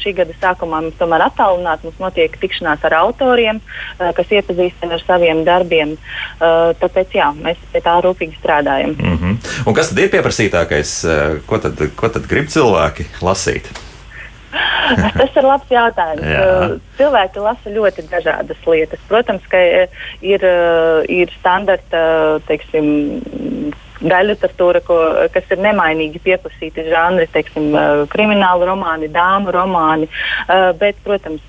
[0.01, 5.05] Šī gada sākumā mums tomēr attālināti mums notiek tikšanās ar autoriem, uh, kas iepazīstina ar
[5.05, 5.95] saviem darbiem.
[5.95, 8.97] Uh, tāpēc jā, mēs pie tā rūpīgi strādājam.
[8.97, 9.39] Mm -hmm.
[9.67, 10.91] Un kas tad ir pieprasītākais?
[11.05, 13.71] Uh, ko tad, ko tad grib cilvēki lasīt?
[15.19, 16.25] Tas ir labs jautājums.
[16.27, 16.79] Jā.
[16.99, 19.01] Cilvēki lasa ļoti dažādas lietas.
[19.09, 19.61] Protams, ka
[20.21, 20.45] ir,
[21.09, 22.03] ir standarta
[22.49, 23.71] teiksim,
[24.03, 24.97] daļa literatūra, ko,
[25.33, 27.71] kas ir nemainīgi pieprasīti žanri, teiksim,
[28.11, 30.09] krimināla romāni, dāmu romāni,
[30.79, 31.43] bet, protams,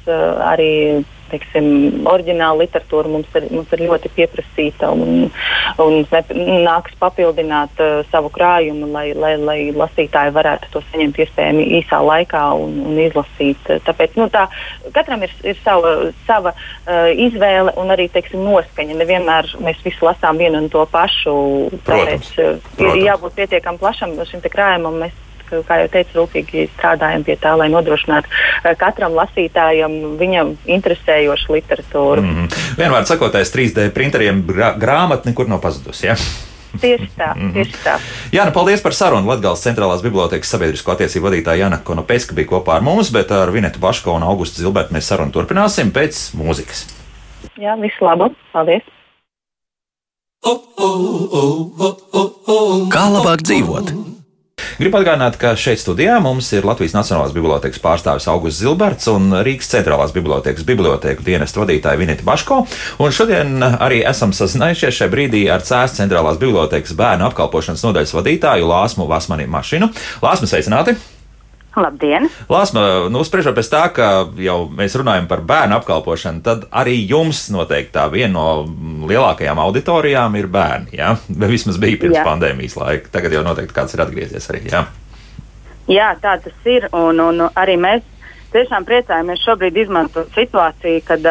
[0.47, 1.03] arī
[1.35, 1.67] teiksim,
[2.11, 5.29] oriģināla literatūra mums ir, mums ir ļoti pieprasīta un,
[5.83, 5.99] un
[6.65, 12.45] nāks papildināt uh, savu krājumu, lai, lai, lai lasītāji varētu to saņemt iespējami īsā laikā
[12.61, 13.61] un, un izlasīt.
[13.87, 14.47] Tāpēc nu, tā,
[14.97, 15.95] katram ir, ir sava,
[16.29, 18.99] sava uh, izvēle un arī teiksim, noskaņa.
[19.03, 21.37] Nevienmēr mēs visi lasām vienu un to pašu.
[21.85, 22.89] Protams, tāpēc uh, protams.
[22.89, 25.03] ir jābūt pietiekami plašam šim krājumam.
[25.05, 25.21] Mēs
[25.69, 32.23] kā jau teicu, rūpīgi strādājam pie tā, lai nodrošinātu eh, katram lasītājam viņam interesējošu literatūru.
[32.23, 32.65] Mm -hmm.
[32.81, 36.07] Vienmēr sakot, aiz 3D printeriem grā, grāmata nekur nav pazudusi.
[36.07, 36.17] Ja?
[36.81, 37.53] Tieši tā, -hmm.
[37.53, 37.99] tieši tā.
[38.33, 39.29] Jā, nu paldies par sarunu.
[39.29, 43.79] Latvijas centrālās bibliotekas sabiedrisko attiecību vadītāja Jana Konopeska bija kopā ar mums, bet ar Vinetu
[43.79, 46.87] Baško un Augustu Zilbertu mēs sarunu turpināsim pēc mūzikas.
[47.57, 48.35] Jā, visu labu.
[48.53, 48.83] Paldies!
[52.95, 54.14] Kā labāk dzīvot?
[54.75, 59.71] Gribu atgādināt, ka šeit studijā mums ir Latvijas Nacionālās bibliotekas pārstāvis Augusts Zilberts un Rīgas
[59.71, 62.65] centrālās bibliotekas biblioteku dienestu vadītāja Vinita Baško.
[62.99, 68.71] Un šodien arī esam sazinājušies šajā brīdī ar Cēlā centrālās bibliotekas bērnu apkalpošanas nodaļas vadītāju
[68.75, 69.93] Lāsmu Vasmani Mašinu.
[70.27, 70.99] Lāsmu sveicināti!
[71.75, 72.29] Labdien!
[72.51, 74.09] Lāsma, nu, spriežot pēc tā, ka
[74.39, 80.39] jau mēs runājam par bērnu apkalpošanu, tad arī jums noteikti tā viena no lielākajām auditorijām
[80.39, 80.95] ir bērni.
[81.01, 81.17] Ja?
[81.29, 82.27] Vismaz bija pirms jā.
[82.27, 83.11] pandēmijas laika.
[83.17, 84.63] Tagad jau noteikti kāds ir atgriezies arī.
[84.71, 84.85] Ja?
[85.91, 86.87] Jā, tā tas ir.
[86.95, 88.07] Un, un arī mēs
[88.55, 91.27] tiešām priecājamies šobrīd izmantot situāciju, kad,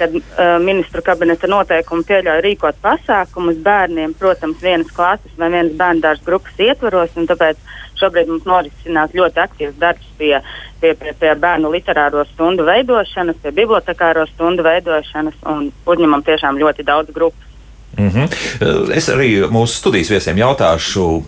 [0.00, 6.16] kad uh, ministru kabineta noteikumi pieļauj rīkot pasākumus bērniem, protams, vienas klases vai vienas bērnu
[6.24, 7.12] grupas ietvaros.
[7.28, 7.60] Tāpēc
[8.00, 10.34] Šobrīd mums norisinās ļoti aktīvs darbs pie,
[10.80, 16.84] pie, pie, pie bērnu literāro stundu veidošanas, pie bibliotekāro stundu veidošanas un uzņemam tiešām ļoti
[16.84, 17.36] daudz grupu.
[17.96, 18.92] Mm -hmm.
[18.92, 21.24] Es arī mūsu studijas viesiem jautāšu,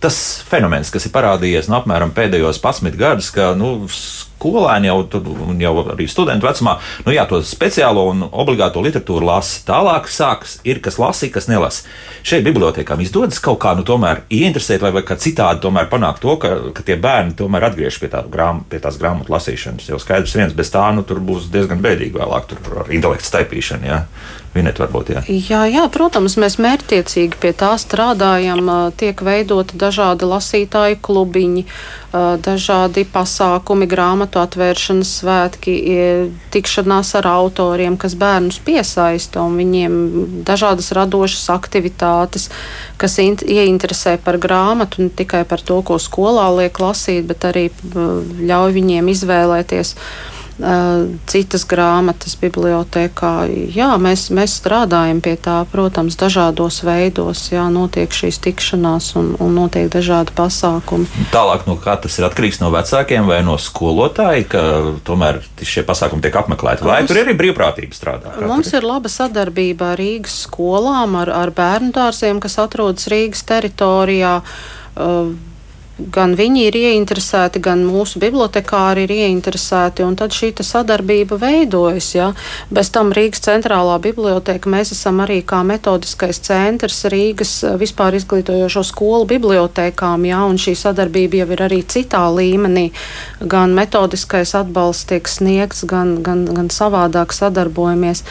[0.00, 3.88] tas fenomens, kas ir parādījies no apmēram pēdējos 11 gadus, ka nu,
[4.44, 5.24] skolēni jau, tur,
[5.60, 6.76] jau arī studentu vecumā,
[7.06, 9.62] nu jā, to speciālo un obligāto literatūru lasa.
[9.68, 11.88] Tālāk sāks, ir kas lasa, kas nelasa.
[12.24, 16.36] Šeit bibliotekām izdodas kaut kā nu, tomēr ieinteresēt vai, vai kā citādi tomēr panākt to,
[16.40, 19.88] ka, ka tie bērni tomēr atgriežas pie, tā grām, pie tās grāmatu lasīšanas.
[19.90, 23.88] Jo skaidrs viens bez tā, nu tur būs diezgan bēdīgi vēlāk tur ar intelektu staipīšanu.
[23.88, 24.04] Jā.
[24.54, 25.20] Vinet, varbūt, jā.
[25.26, 28.60] Jā, jā, protams, mēs mērķtiecīgi pie tā strādājam.
[28.94, 31.64] Tiek veidoti dažādi lasītāju klubiņi,
[32.14, 35.74] dažādi pasākumi, grāmatu atvēršanas svētki,
[36.54, 39.96] tikšanās ar autoriem, kas bērnus piesaista un viņiem
[40.46, 42.50] dažādas radošas aktivitātes,
[43.00, 48.78] kas ieinteresē par grāmatu, ne tikai par to, ko skolā liek lasīt, bet arī ļauj
[48.78, 49.96] viņiem izvēlēties
[51.26, 53.32] citas grāmatas bibliotekā.
[53.74, 57.48] Jā, mēs, mēs strādājam pie tā, protams, dažādos veidos.
[57.50, 61.08] Jā, notiek šīs tikšanās un, un notiek dažādi pasākumi.
[61.34, 64.62] Tālāk no kā tas ir atkarīgs no vecākiem vai no skolotāja, ka
[65.06, 66.86] tomēr šie pasākumi tiek apmeklēti.
[66.86, 68.36] Vai mums, tur ir arī brīvprātība strādā?
[68.46, 74.38] Mums ir laba sadarbība ar Rīgas skolām, ar, ar bērnu dārziem, kas atrodas Rīgas teritorijā.
[74.94, 75.34] Uh,
[75.98, 82.08] gan viņi ir ieinteresēti, gan mūsu bibliotekāri ir ieinteresēti, un tad šī sadarbība veidojas.
[82.16, 82.30] Ja.
[82.74, 88.84] Bez tam Rīgas centrālā biblioteka mēs esam arī kā metodiskais centrs Rīgas eh, vispār izglītojošo
[88.90, 92.90] skolu bibliotekām, ja, un šī sadarbība jau ir arī citā līmenī.
[93.40, 98.24] Gan metodiskais atbalsts tiek sniegts, gan, gan, gan savādāk sadarbojamies.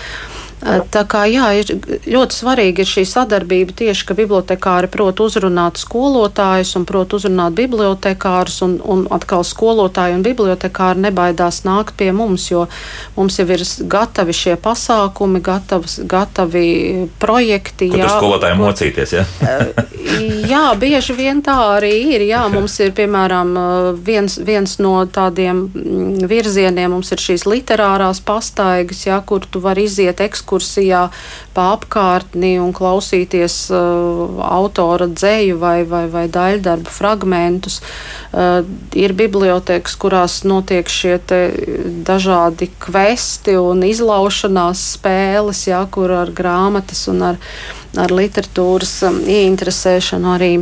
[0.63, 1.71] Tā kā jā, ir
[2.08, 8.62] ļoti svarīgi ir šī sadarbība tieši, ka bibliotekāri prot uzrunāt skolotājus un prot uzrunāt bibliotekārus,
[8.63, 12.67] un, un atkal skolotāji un bibliotekāri nebaidās nākt pie mums, jo
[13.17, 16.63] mums jau ir gatavi šie pasākumi, gatavs, gatavi
[17.19, 17.91] projekti.
[17.91, 19.26] Kur jā, skolotājiem mocīties, jā?
[20.54, 22.28] jā, bieži vien tā arī ir.
[22.30, 23.52] Jā, mums ir, piemēram,
[23.99, 29.89] viens, viens no tādiem mm, virzieniem, mums ir šīs literārās pastaigas, jā, kur tu vari
[29.91, 31.09] iziet ekskursiju ekskursijā
[31.53, 37.81] pa apkārtni un klausīties uh, autora dzēju vai, vai, vai daļdarbu fragmentus.
[38.33, 41.19] Uh, ir bibliotekas, kurās notiek šie
[42.05, 47.41] dažādi kvesti un izlaušanās spēles, jā, kur ar grāmatas un ar,
[47.97, 50.53] ar literatūras um, ieinteresēšanu arī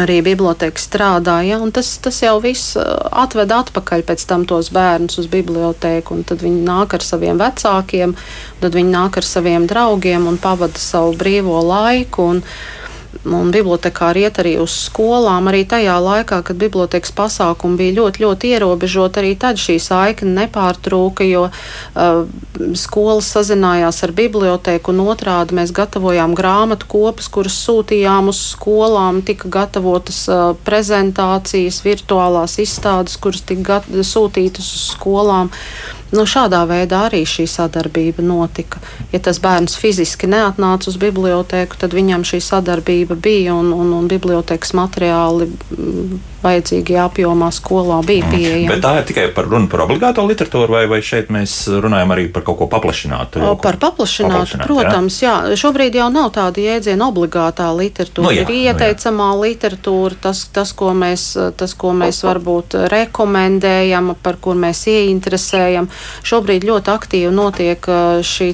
[0.00, 1.58] arī biblioteka strādāja.
[1.74, 2.84] Tas, tas jau viss uh,
[3.24, 6.16] atved atpakaļ pēc tam tos bērnus uz biblioteku.
[6.28, 8.14] Tad viņi nāk ar saviem vecākiem,
[8.62, 12.30] tad viņi nāk ar saviem draugiem un pavada savu brīvo laiku.
[12.34, 12.44] Un,
[13.28, 15.48] un bibliotekāri iet arī uz skolām.
[15.50, 21.26] Arī tajā laikā, kad bibliotekas pasākumi bija ļoti, ļoti ierobežoti, arī tad šī saikne nepārtrūka,
[21.28, 22.24] jo uh,
[22.78, 29.50] skolas sazinājās ar biblioteku un otrādi mēs gatavojām grāmatu kopus, kuras sūtījām uz skolām, tika
[29.52, 35.52] gatavotas uh, prezentācijas, virtuālās izstādes, kuras tika sūtītas uz skolām.
[36.12, 38.82] Nu, šādā veidā arī šī sadarbība notika.
[39.14, 44.10] Ja tas bērns fiziski neatnāca uz bibliotēku, tad viņam šī sadarbība bija un, un, un
[44.12, 45.48] bibliotekas materiāli
[46.44, 48.34] vajadzīgajā apjomā skolā bija mm.
[48.34, 48.70] pieejami.
[48.70, 52.28] Bet tā ir tikai par runu par obligāto literatūru, vai, vai šeit mēs runājam arī
[52.32, 53.42] par kaut ko paplašinātu?
[53.42, 55.34] O, par paplašinātu, paplašināt, protams, jā.
[55.50, 55.58] jā.
[55.62, 58.26] Šobrīd jau nav tāda jēdziena obligātā literatūra.
[58.26, 59.52] Nu, jā, ir ieteicamā nu, jā.
[59.52, 61.26] literatūra, tas, tas, ko mēs,
[61.58, 65.88] tas, ko mēs varbūt rekomendējam, par kur mēs ieinteresējam.
[66.26, 67.88] Šobrīd ļoti aktīvi notiek
[68.26, 68.50] šī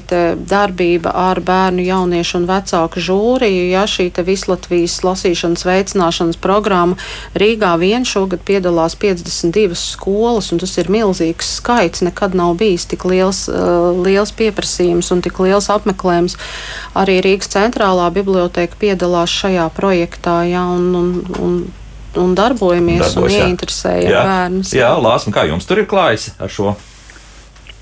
[0.49, 6.97] darbība ar bērnu, jauniešu un vecāku žūriju, ja šī Vislatvijas lasīšanas veicināšanas programma
[7.39, 12.03] Rīgā vien šogad piedalās 52 skolas, un tas ir milzīgs skaits.
[12.05, 16.37] Nekad nav bijis tik liels, uh, liels pieprasījums un tik liels apmeklējums.
[16.99, 21.57] Arī Rīgas centrālā biblioteka piedalās šajā projektā, jā, un, un, un,
[22.19, 24.73] un darbojamies Darbojas, un ieinteresējam bērnus.
[24.77, 26.77] Jā, Lāsma, kā jums tur ir klājis ar šo?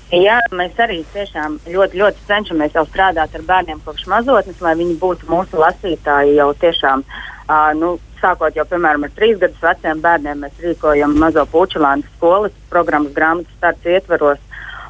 [0.08, 4.94] Jā, mēs arī tiešām ļoti, ļoti cenšamies jau strādāt ar bērniem kopš mazotnes, lai viņi
[5.02, 7.04] būtu mūsu lasītāji jau tiešām.
[7.04, 7.34] Uh,
[7.78, 13.14] nu, sākot jau piemēram ar trīs gadus veciem bērniem, mēs rīkojam mazo puķulānu skolas programmas
[13.16, 14.44] grāmatas starts ietveros.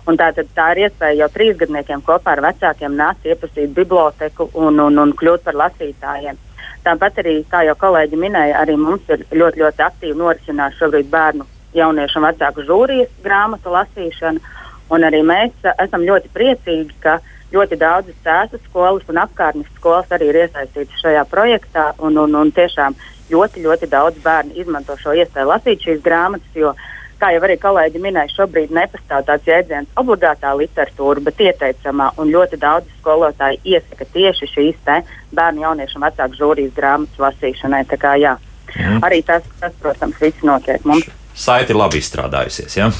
[0.09, 4.99] Un tā, tā ir iespēja jau trīsgadniekiem kopā ar vecākiem nākt iepazīt biblioteku un, un,
[4.99, 6.39] un kļūt par lasītājiem.
[6.87, 11.45] Tāpat arī, kā jau kolēģi minēja, arī mums ir ļoti, ļoti aktīvi norisinās šobrīd bērnu,
[11.77, 14.57] jauniešu un vecāku žūrijas grāmatu lasīšana.
[14.89, 17.19] Un arī mēs esam ļoti priecīgi, ka
[17.53, 21.93] ļoti daudzas cēsas skolas un apkārtnes skolas arī ir iesaistītas šajā projektā.
[22.05, 22.97] Un, un, un tiešām
[23.33, 26.75] ļoti, ļoti daudz bērnu izmanto šo iespēju lasīt šīs grāmatas, jo,
[27.19, 32.61] kā jau arī kolēģi minēja, šobrīd nepastāv tāds jēdziens obligātā literatūra, bet ieteicamā, un ļoti
[32.63, 34.93] daudz skolotāji iesaka tieši šīs
[35.33, 37.85] bērnu, jauniešu un vecāku žūrijas grāmatas lasīšanai.
[37.91, 38.37] Tā kā, jā,
[38.77, 39.01] mm.
[39.09, 41.09] Arī tas, tas, protams, viss notiek mums
[41.39, 42.79] saiti labi izstrādājusies.
[42.79, 42.91] Ja?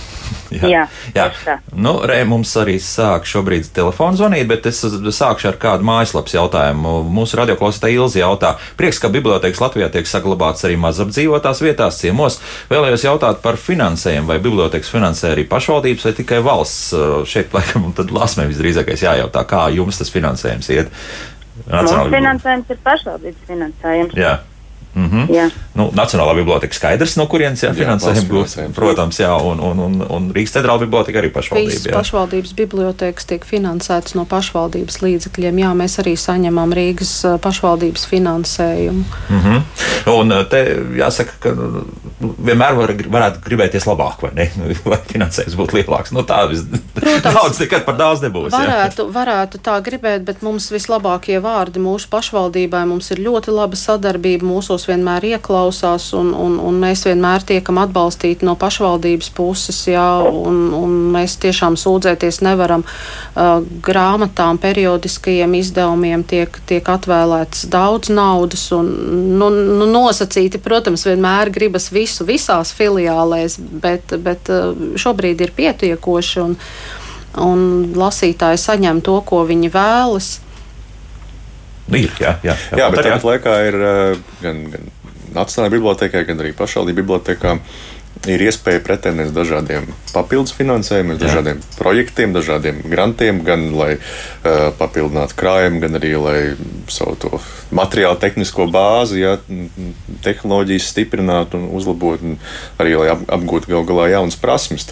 [0.55, 1.57] Jā, jā, jā.
[1.77, 6.95] Nu, Re, mums arī sāk šobrīd telefons zvanīt, bet es sākšu ar kādu mājaslapas jautājumu.
[7.15, 12.41] Mūsu radioklausītāja Ilzi jautā, prieks, ka bibliotekas Latvijā tiek saglabāts arī mazapdzīvotās vietās ciemos.
[12.73, 16.93] Vēlējos jautāt par finansējumu, vai bibliotekas finansē arī pašvaldības vai tikai valsts.
[17.29, 20.95] Šeit, laikam, tad lasmē visdrīzākais jājautā, kā jums tas finansējums iet.
[21.67, 22.09] Nacionāli...
[22.09, 24.17] Mums finansējums ir pašvaldības finansējums.
[24.19, 24.39] Jā.
[24.99, 25.27] Mm -hmm.
[25.31, 25.51] jā.
[25.75, 28.57] nu, Nacionālā biblioteka skaidrs, no kurienes jā, finansējumi būs.
[28.75, 31.71] Protams, jā, un, un, un, un Rīgas centrālā biblioteka arī pašvaldība.
[31.71, 35.59] Visas pašvaldības bibliotekas tiek finansētas no pašvaldības līdzekļiem.
[35.59, 39.05] Jā, mēs arī saņemam Rīgas pašvaldības finansējumu.
[39.31, 39.63] Mm -hmm.
[40.19, 40.63] Un te
[40.97, 41.85] jāsaka, ka nu,
[42.21, 44.51] vienmēr var, varētu gribēties labāk, vai ne?
[44.89, 46.13] Lai finansējums būtu lielāks.
[46.13, 48.53] Nu, tā vis, Protams, daudz nekad par daudz nebūs.
[48.55, 49.15] Varētu, jā.
[49.15, 52.85] varētu tā gribēt, bet mums vislabākie vārdi mūsu pašvaldībai.
[52.89, 58.47] Mums ir ļoti laba sadarbība, mūsos vienmēr ieklausās, un, un, un mēs vienmēr tiekam atbalstīti
[58.49, 59.79] no pašvaldības puses.
[59.91, 62.85] Jā, un, un mēs tiešām sūdzēties nevaram.
[62.85, 68.91] Uh, grāmatām, periodiskajiem izdevumiem tiek, tiek atvēlēts daudz naudas, un
[69.39, 76.45] nu, nu, nosacīti, protams, vienmēr gribas visu visās filiālēs, bet, bet uh, šobrīd ir pietiekoši.
[76.45, 76.59] Un,
[77.39, 77.65] un
[77.99, 80.39] lasītāji saņem to, ko viņi vēlas.
[81.89, 83.79] Ir, jā, jā, jā, jā bet tāpat laikā ir
[84.43, 84.91] gan, gan
[85.29, 87.59] Nacionālajā bibliotekā, gan arī pašvaldību bibliotekā
[88.27, 95.83] ir iespēja pretendēt dažādiem papildus finansējumiem, dažādiem projektiem, dažādiem grantiem, gan lai uh, papildinātu krājumu,
[95.85, 96.39] gan arī lai
[96.91, 97.39] savu
[97.75, 99.37] materiālu tehnisko bāzi, ja,
[100.25, 102.39] tehnoloģijas stiprinātu un uzlabotu, un
[102.83, 104.89] arī lai ap, apgūtu gal galā jaunas prasmes.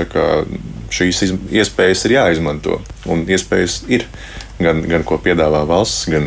[0.96, 2.78] Šīs iespējas ir jāizmanto,
[3.10, 4.06] un iespējas ir
[4.58, 6.26] gan, gan ko piedāvā valsts, gan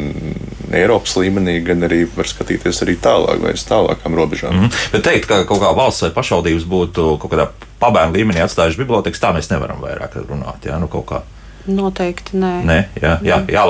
[0.76, 4.54] Eiropas līmenī, gan arī var skatīties arī tālāk, vai uz tālākām robežām.
[4.54, 4.92] Mm -hmm.
[4.92, 7.48] Bet teikt, ka kaut kā valsts vai pašvaldības būtu kaut kādā
[7.80, 10.66] pabērnu līmenī atstājuši bibliotekas, tā mēs nevaram vairāk runāt.
[10.66, 11.22] Jā, nu kaut kā.
[11.68, 12.64] Noteikti nē.
[12.66, 13.66] Nē, jā, jā, jā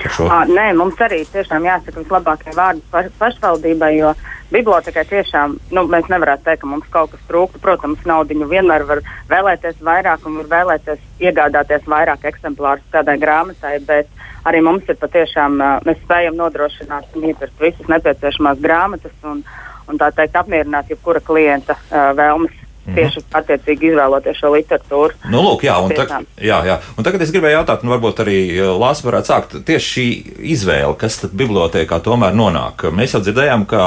[0.00, 0.28] Lāsne, jo.
[0.32, 4.12] À, nē, mums arī tiešām jāsaka vislabākie vārdi pašvaldībai, jo
[4.50, 7.60] bibliotekai tiešām nu, mēs nevaram teikt, ka mums kaut kas trūktu.
[7.62, 14.08] Protams, naudiņu vienmēr var vēlēties vairāk un var vēlēties iegādāties vairāk eksemplārus kādai grāmatai, bet
[14.48, 19.44] arī mums ir patiešām, mēs spējam nodrošināt un iepirkt visas nepieciešamās grāmatas un,
[19.88, 22.59] un tā teikt apmierināt jebkura klienta uh, vēlmes.
[22.88, 25.18] Tieši attiecīgi izvēloties šo literatūru.
[25.30, 26.78] Nu, lūk, jā, un, tag, jā, jā.
[26.96, 28.38] un tagad es gribēju jautāt, un varbūt arī
[28.80, 30.06] Lāsa varētu sākt tieši šī
[30.54, 32.88] izvēle, kas tad bibliotekā tomēr nonāk.
[32.96, 33.84] Mēs jau dzirdējām, ka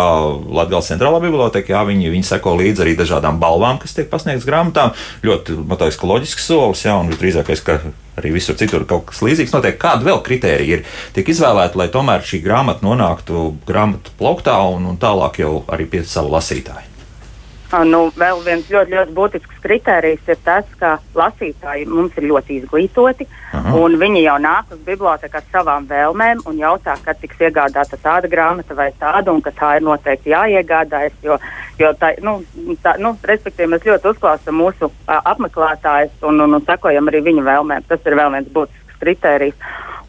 [0.60, 4.94] Latvijas centrālā biblioteka, jā, viņi, viņi seko līdzi arī dažādām balvām, kas tiek pasniegtas grāmatām.
[5.26, 7.80] Ļoti, man liekas, ka loģisks solis, jā, un visdrīzākais, ka
[8.22, 9.78] arī visur citur kaut kas līdzīgs notiek.
[9.82, 10.88] Kāda vēl kritērija ir
[11.18, 16.06] tiek izvēlēta, lai tomēr šī grāmata nonāktu grāmatu plauktā un, un tālāk jau arī pie
[16.08, 16.93] savu lasītāju?
[17.74, 23.26] Nu, vēl viens ļoti, ļoti būtisks kriterijs ir tas, ka lasītāji mums ir ļoti izglītoti.
[23.54, 23.80] Aha.
[24.04, 28.78] Viņi jau nāk uz biblioteku ar savām vēlmēm un jautā, kad tiks iegādāta tāda grāmata
[28.78, 31.18] vai tāda, un ka tā ir noteikti jāiegādājas.
[31.26, 31.40] Jo,
[31.82, 32.36] jo tā, nu,
[32.86, 37.48] tā, nu, respektīvi, mēs ļoti uzklausām mūsu a, apmeklētājus un, un, un sekojam arī viņu
[37.50, 37.90] vēlmēm.
[37.90, 39.58] Tas ir vēl viens būtisks kriterijs.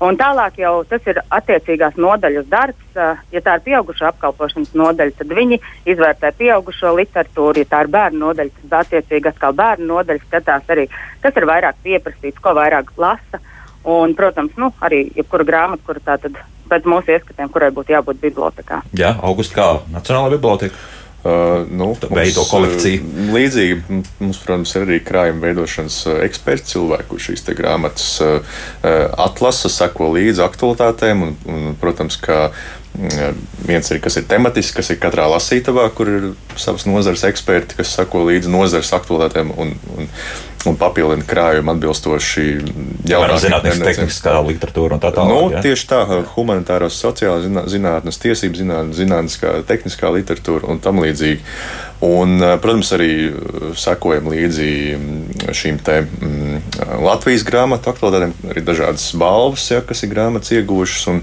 [0.04, 2.98] Un tālāk jau tas ir attiecīgās nodaļas darbs.
[3.32, 7.62] Ja tā ir pieaugušo apkalpošanas nodaļa, tad viņi izvērtē pieaugušo literatūru.
[7.62, 10.88] Ja tā ir bērnu nodaļa, tad attiecīgi atkal bērnu nodaļa skatās arī,
[11.24, 13.40] kas ir vairāk pieprasīts, ko vairāk lasa.
[13.84, 16.38] Un, protams, nu, arī jebkura grāmata, kura tātad
[16.70, 18.80] pēc mūsu ieskatiem, kurai būtu jābūt bibliotekā.
[18.96, 20.93] Jā, Augusta kā Nacionālā biblioteka.
[21.24, 23.00] Uh, nu, veido kolekciju.
[23.00, 23.78] Uh, līdzīgi
[24.20, 29.70] mums, protams, ir arī krājuma veidošanas uh, eksperti, cilvēki, kurš šīs grāmatas uh, uh, atlasa,
[29.72, 31.24] seko līdzi aktualitātēm.
[31.24, 32.50] Un, un, protams, ka
[32.94, 36.26] viens ir, kas ir tematisks, kas ir katrā lasītavā, kur ir
[36.60, 39.54] savas nozares eksperti, kas seko līdzi nozares aktualitātēm.
[39.58, 40.10] Un, un,
[40.64, 42.44] un papildina krājumu atbilstoši
[43.08, 45.32] jaunākajai zinātnē, tehniskā literatūra un tā tālāk.
[45.32, 45.62] Nu, ja?
[45.64, 46.00] Tieši tā,
[46.34, 51.42] humanitāros, sociālās zinātnes, tiesību zinātnes, zinātniskā, tehniskā literatūra un tam līdzīgi.
[52.04, 56.43] Un, eh, protams, arī eh, sekojam līdzi mm, šīm te mm,
[57.04, 61.04] Latvijas grāmatu aktualitātēm, arī dažādas balvas, ja, kas ir grāmatas iegūšas.
[61.12, 61.20] Un,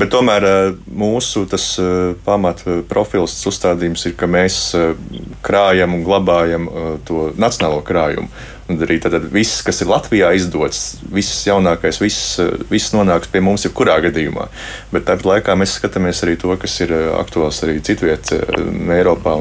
[0.00, 0.46] bet tomēr
[0.88, 1.46] mūsu
[2.24, 4.60] pamat profils uzstādījums ir, ka mēs
[5.44, 6.70] krājam un glabājam
[7.08, 8.30] to nacionālo krājumu.
[8.68, 12.36] Un arī tad, viss, kas ir Latvijā izdots, viss jaunākais, viss,
[12.68, 14.48] viss nonāks pie mums jebkurā gadījumā.
[14.92, 19.38] Bet tāpat laikā mēs skatāmies arī to, kas ir aktuāls arī citviet Eiropā.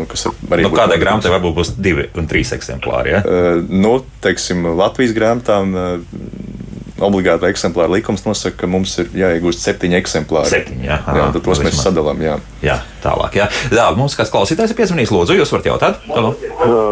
[0.47, 3.17] Arī nu, kādai grāmatai varbūt būs divi un trīs eksemplāri.
[3.17, 3.23] Ja?
[3.28, 5.75] Uh, nu, teiksim, Latvijas grāmatām.
[5.75, 6.57] Uh,
[7.03, 10.51] obligāta eksemplāra likums nosaka, ka mums ir jāiegūst septiņi eksemplāri.
[10.51, 12.21] Septiņi, jā, jā, tad tos mēs sadalām.
[12.23, 12.37] Jā.
[12.63, 13.37] jā, tālāk.
[13.37, 15.13] Jā, jā mums kāds klausītājs ir piezvanījis.
[15.13, 16.01] Lūdzu, jūs varat jautāt?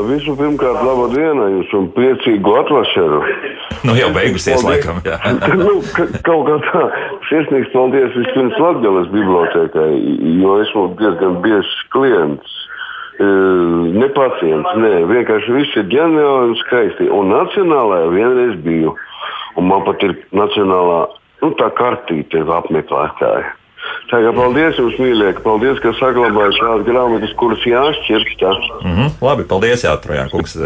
[0.09, 3.21] Visu pirmkārt, laba diena jums un priecīgu atvasaru.
[3.85, 5.01] Nu, jau beigusies, laikam.
[5.61, 5.79] nu,
[6.25, 6.83] kaut kā tā,
[7.29, 9.89] sirsnīgs paldies vispirms Latgales bibliotekai,
[10.41, 12.53] jo esmu diezgan biežs klients.
[13.15, 17.07] Ne pacients, nē, vienkārši viss ir ģeniāli un skaisti.
[17.15, 18.91] Un nacionālajā vienreiz biju.
[19.55, 21.05] Un man pat ir nacionālā
[21.41, 23.53] nu, kartīte apmeklētāja.
[24.09, 28.51] Tā kā paldies jums, mīļie, paldies, ka saglabājāt šādas grāmatas, kuras jāšķirstā.
[28.83, 29.13] Mm -hmm.
[29.21, 30.57] Labi, paldies, Jā, Trojān kungs.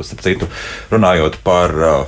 [0.00, 0.48] Starp citu,
[0.90, 2.06] runājot par uh,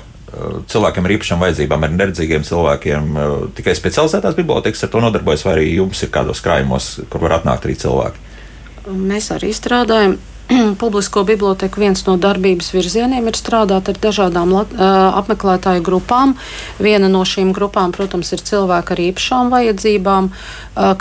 [0.67, 5.55] cilvēkiem ar īpašām vajadzībām, ar neredzīgiem cilvēkiem, uh, tikai specializētās bibliotekas ar to nodarbojas, vai
[5.57, 8.17] arī jums ir kādos krājumos, kur var atnākt arī cilvēki?
[8.89, 10.17] Mēs arī strādājam
[10.83, 14.73] publisko biblioteku viens no darbības virzieniem ir strādāt ar dažādām lat,
[15.21, 16.35] apmeklētāju grupām.
[16.81, 20.31] Viena no šīm grupām, protams, ir cilvēki ar īpašām vajadzībām.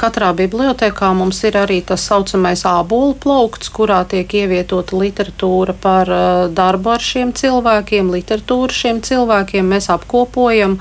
[0.01, 6.11] Katrā bibliotekā mums ir arī tas saucamais ābolu plaukts, kurā tiek ievietota literatūra par
[6.51, 9.71] darbu ar šiem cilvēkiem, literatūru šiem cilvēkiem.
[9.75, 10.79] Mēs apkopojam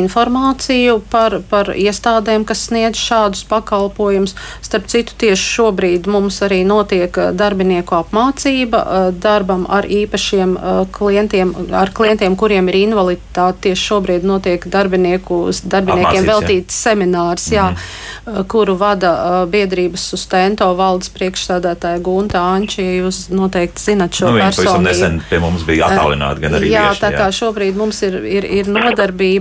[0.00, 4.36] informāciju par, par iestādēm, kas sniedz šādus pakalpojumus.
[4.64, 10.56] Starp citu, tieši šobrīd mums arī notiek darbinieku apmācība darbam ar īpašiem
[10.94, 13.68] klientiem, ar klientiem, kuriem ir invaliditāte.
[13.70, 16.82] Tieši šobrīd notiek darbinieku, darbiniekiem Apmācības, veltīts jā.
[16.90, 22.82] seminārs, jā, mm kuru vada biedrības sustento valdes priekšsādātāja Gunta Anči.
[23.00, 24.84] Jūs noteikti zinat šo nu, personu.
[24.84, 26.68] Nesen pie mums bija attālināti gan arī.
[26.72, 27.22] Jā, vieši, tā jā.
[27.22, 29.39] kā šobrīd mums ir, ir, ir nodarbība.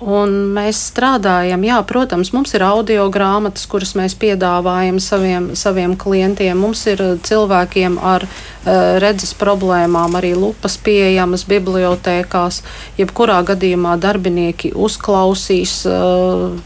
[0.00, 6.56] Un mēs strādājam, jā, protams, mums ir audio grāmatas, kuras mēs piedāvājam saviem, saviem klientiem.
[6.56, 12.62] Mums ir uh, cilvēkiem ar uh, redzes problēmām arī lupas pieejamas bibliotēkās.
[12.96, 15.82] Jebkurā gadījumā darbinieki uzklausīs.
[15.84, 16.56] Uh,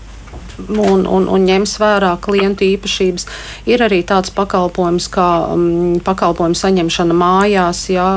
[0.59, 3.27] un, un, un ņems vērā klientu īpašības.
[3.71, 8.09] Ir arī tāds pakalpojums kā um, pakalpojumu saņemšana mājās, ja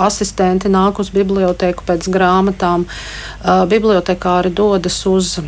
[0.00, 2.86] asistenti nāk uz bibliotēku pēc grāmatām.
[2.86, 5.38] Uh, bibliotekāri dodas uz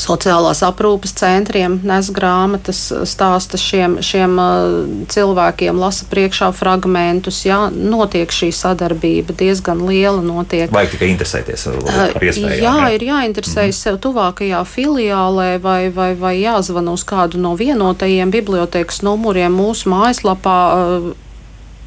[0.00, 4.76] sociālās aprūpes centriem, nes grāmatas, stāsta šiem, šiem uh,
[5.12, 7.42] cilvēkiem, lasa priekšā fragmentus.
[7.44, 10.22] Jā, notiek šī sadarbība diezgan liela.
[10.22, 10.70] Notiek.
[10.72, 11.66] Vajag tikai interesēties
[12.14, 12.62] par iespējām.
[12.62, 12.92] Jā, jā.
[12.96, 13.82] ir jāinteresējas mm -hmm.
[13.82, 20.60] sev tuvākajā filiālē vai, vai, vai jāzvana uz kādu no vienotajiem bibliotekas numuriem mūsu mājaslapā.
[20.72, 21.12] Uh,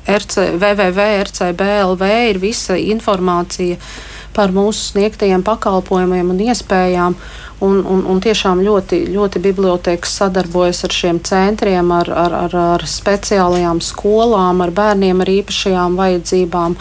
[0.06, 3.80] RC, www.rcblv ir visa informācija
[4.36, 7.16] par mūsu sniegtajiem pakalpojumiem un iespējām.
[7.64, 12.84] Un, un, un tiešām ļoti, ļoti bibliotekas sadarbojas ar šiem centriem, ar, ar, ar, ar
[12.84, 16.76] speciālajām skolām, ar bērniem ar īpašajām vajadzībām.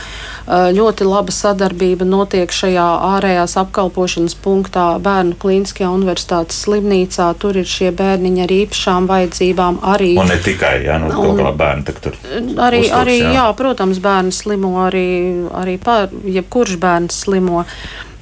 [0.74, 7.30] Ļoti laba sadarbība notiek šajā ārējās apkalpošanas punktā Bērnu Kliniskajā universitātes slimnīcā.
[7.38, 10.10] Tur ir šie bērniņi ar īpašām vajadzībām arī.
[10.20, 12.18] Un ne tikai, jā, nu, un, bērni tur.
[12.34, 13.30] Arī, uzturs, arī jā.
[13.38, 15.06] jā, protams, bērni slimo, arī,
[15.54, 17.62] arī pār, jebkurš bērns slimo.
[17.62, 18.13] Mm,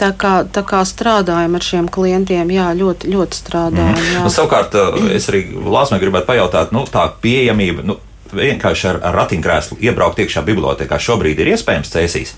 [0.00, 4.00] tā kā, tā kā strādājam ar šiem klientiem, jā, ļoti, ļoti strādājam.
[4.00, 4.24] Mm.
[4.26, 7.98] Nu, savukārt, eh, es arī Lāsmē gribētu pajautāt, nu, tā pieejamība, nu,
[8.32, 12.34] vienkārši ar, ar ratiņkrēslu iebraukt iekšā bibliotekā šobrīd ir iespējams cēsīs.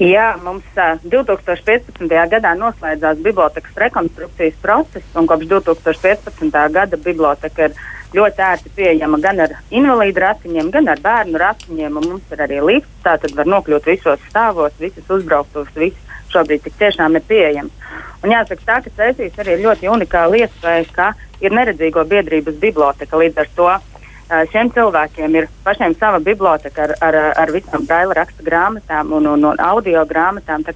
[0.00, 2.08] Jā, mums uh, 2015.
[2.08, 6.60] gadā noslēdzās bibliotekas rekonstrukcijas process, un kopš 2015.
[6.72, 7.74] gada biblioteka ir
[8.16, 11.98] ļoti ērti pieejama gan ar invalīdu ratiņiem, gan ar bērnu ratiņiem.
[12.00, 16.78] Mums ir arī lifts, tā tad var nokļūt visos stāvos, visas uzbrauktos, viss šobrīd tik
[16.80, 17.76] tiešām ir pieejams.
[18.24, 23.20] Un jāsaka, tā, ka Cēsīs arī ir ļoti unikāla iespēja, ka ir neredzīgo biedrības biblioteka.
[23.20, 23.70] Līdz ar to
[24.52, 29.46] šiem cilvēkiem ir pašiem sava biblioteka ar, ar, ar visām braila raksta grāmatām un, un,
[29.52, 30.66] un audio grāmatām.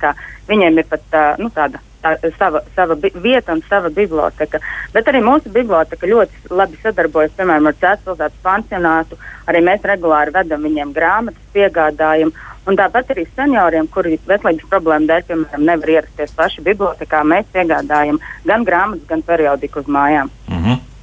[0.48, 4.61] Viņiem ir pat nu, tāda tā, sava, sava vieta un sava biblioteka.
[4.94, 9.18] Bet arī mūsu biblioteka ļoti labi sadarbojas piemēram ar Cēlus pansionātu.
[9.48, 12.32] Arī mēs regulāri vedam viņiem grāmatas, piegādājam.
[12.64, 18.20] Un tāpat arī senioriem, kuri veselības problēmu dēļ, piemēram, nevar ierasties paši bibliotekā, mēs piegādājam
[18.48, 20.32] gan grāmatas, gan periodiku uz mājām.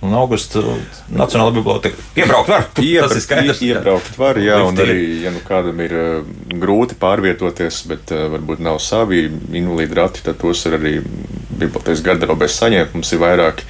[0.02, 0.62] Un augusta
[1.14, 2.64] Nacionālajā bibliotēkā iebraukt var.
[2.82, 3.60] Iebra, tas ir skaidrs.
[3.66, 4.98] Iebraukt var, jā, un arī,
[5.28, 6.32] ja nu kādam ir uh,
[6.64, 12.58] grūti pārvietoties, bet uh, varbūt nav savi invalīdi rati, tad tos ir arī bibliotēkas garderobēs
[12.64, 12.98] saņemt.
[12.98, 13.70] Mums ir vairāki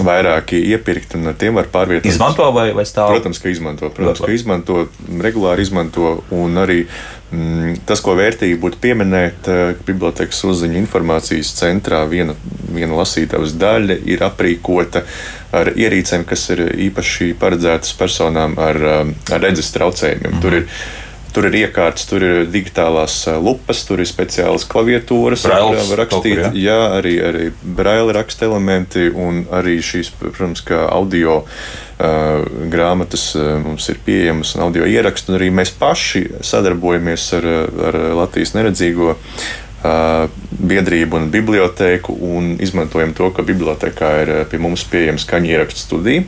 [0.00, 2.14] vairāki iepirkt, un ar tiem var pārvietoties.
[2.14, 3.12] Izmanto vai, vai stāv?
[3.12, 3.90] Protams, ka izmanto.
[3.92, 4.86] Protams, ka izmanto,
[5.20, 11.52] regulāri izmanto, un arī mm, tas, ko vērtīgi būtu pieminēt, eh, ka bibliotekas uzziņu informācijas
[11.58, 12.36] centrā viena,
[12.72, 15.04] viena lasītavas daļa ir aprīkota
[15.52, 20.32] ar ierīcēm, kas ir īpaši paredzētas personām ar, eh, ar redzes traucējumiem.
[20.32, 20.42] Mm -hmm.
[20.42, 20.68] Tur ir
[21.32, 26.36] Tur ir iekārtas, tur ir digitālās lupas, tur ir speciālas klaviatūras, kas var rakstīt.
[26.36, 26.50] Kur, jā.
[26.66, 33.88] jā, arī, arī braila raksta elementi un arī šīs, protams, audio uh, grāmatas uh, mums
[33.88, 35.32] ir pieejamas un audio ieraksti.
[35.32, 37.50] Un arī mēs paši sadarbojamies ar,
[37.88, 39.16] ar Latvijas neredzīgo
[39.82, 46.22] biedrību un bibliotēku un izmantojam to, ka bibliotekā ir pie mums pieejama skaņu ierakstu studija.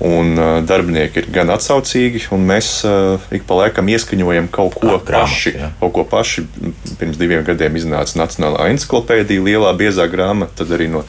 [0.00, 4.94] Un uh, darbinieki ir gan atsaucīgi, un mēs uh, ik pa laikam ieskaņojam kaut ko
[4.94, 5.52] Kā grāmatu, paši.
[5.58, 5.68] jā.
[5.76, 6.44] Kaut ko paši.
[6.96, 10.62] Pirms diviem gadiem iznāca Nacionālā encyklopēdija, lielā biezā grāmata.
[10.62, 11.02] Tad arī no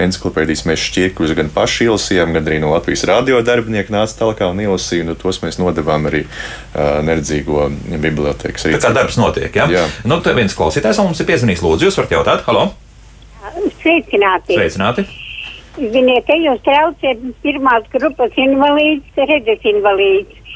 [0.00, 4.64] encyklopēdijas mēs šķiekļus gan paši ielasījām, gan arī no Latvijas radio darbinieki nāca tālāk un
[4.64, 5.04] ilasīja.
[5.04, 7.68] Un tos mēs nodevām arī uh, neredzīgo
[8.00, 9.68] bibliotekas Tā kā darbs notiek, ja?
[9.68, 9.84] Jā.
[10.08, 11.64] Nu, te viens klausītājs mums ir piezvanījis.
[11.68, 12.70] Lūdzu, jūs varat jautāt, halo?
[13.84, 14.56] Sveicināti!
[14.56, 15.27] Sveicināti!
[15.78, 20.47] Ziniet, te jūs traucat pirmās grupas invalīdus, redzes invalīdus.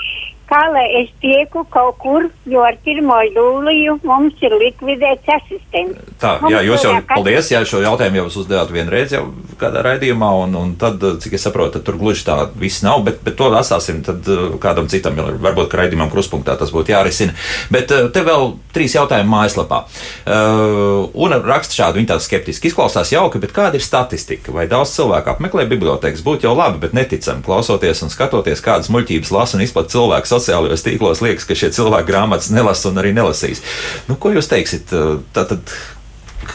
[0.53, 3.07] Kā lai es tieku kaut kur, jo ar 1.
[3.33, 6.11] jūliju mums ir likvidēts asistents.
[6.21, 9.23] Tā, Mums jā, jūs jau, paldies, jā, šo jautājumu jau uzdevāt vienreiz jau
[9.57, 13.39] kādā raidījumā, un, un tad, cik es saprotu, tur gluži tā viss nav, bet, bet
[13.39, 17.33] to atstāsim tad uh, kādam citam, varbūt, raidījumam kruspunktā tas būtu jārisina.
[17.73, 19.81] Bet uh, te vēl trīs jautājumi mājaslapā.
[20.27, 24.53] Uh, un raksta šādu, viņi tādu skeptiski izklausās jauki, bet kāda ir statistika?
[24.53, 26.21] Vai daudz cilvēku apmeklē bibliotekas?
[26.27, 30.83] Būtu jau labi, bet neticam, klausoties un skatoties, kādas muļķības lasa un izplat cilvēku sociālajos
[30.85, 33.63] tīklos, liekas, ka šie cilvēki grāmatas nelasa un arī nelasīs.
[34.09, 34.91] Nu, ko jūs teiksit?
[34.93, 35.71] Uh, Tātad,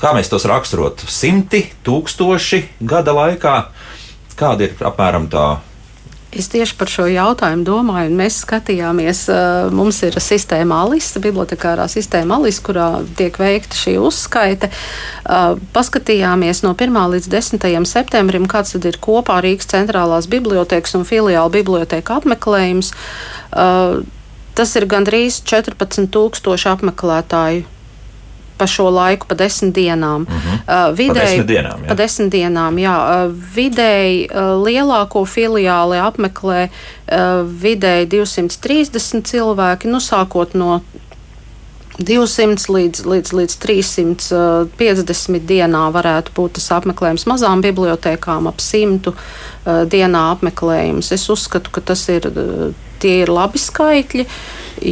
[0.02, 1.08] kā mēs tos raksturotu?
[1.12, 3.56] Simti, tūkstoši gada laikā?
[4.38, 5.48] Kāda ir apmēram tā?
[6.36, 11.86] Es tieši par šo jautājumu domāju, un mēs skatījāmies, uh, mums ir sistēma ALIS, bibliotekārā
[11.92, 14.68] sistēma ALIS, kurā tiek veikta šī uzskaite.
[15.24, 17.00] Uh, paskatījāmies no 1.
[17.16, 17.88] līdz 10.
[17.88, 22.92] septembrim, kāds tad ir kopā Rīgas centrālās bibliotekas un filiāla biblioteka apmeklējums.
[23.56, 24.04] Uh,
[24.58, 27.77] Tas ir gandrīz 14,000 apmeklētāju
[28.58, 30.22] pa šo laiku, pa desmit dienām.
[30.22, 30.90] Uh -huh.
[30.92, 31.20] uh, vidēji, Mhm.
[31.20, 31.88] desmit dienām, jā.
[31.88, 32.96] pa desmit dienām, jā.
[33.26, 34.38] Uh, vidēji uh,
[34.68, 37.18] lielāko filiāli apmeklē uh,
[37.64, 40.82] vidēji 230 cilvēki, nu sākot no
[42.00, 49.16] 200 līdz, līdz, līdz 350 dienā varētu būt tas apmeklējums mazām bibliotekām, ap 100 uh,
[49.90, 51.12] dienā apmeklējums.
[51.12, 54.26] Es uzskatu, ka tas ir, uh, tie ir labi skaitļi,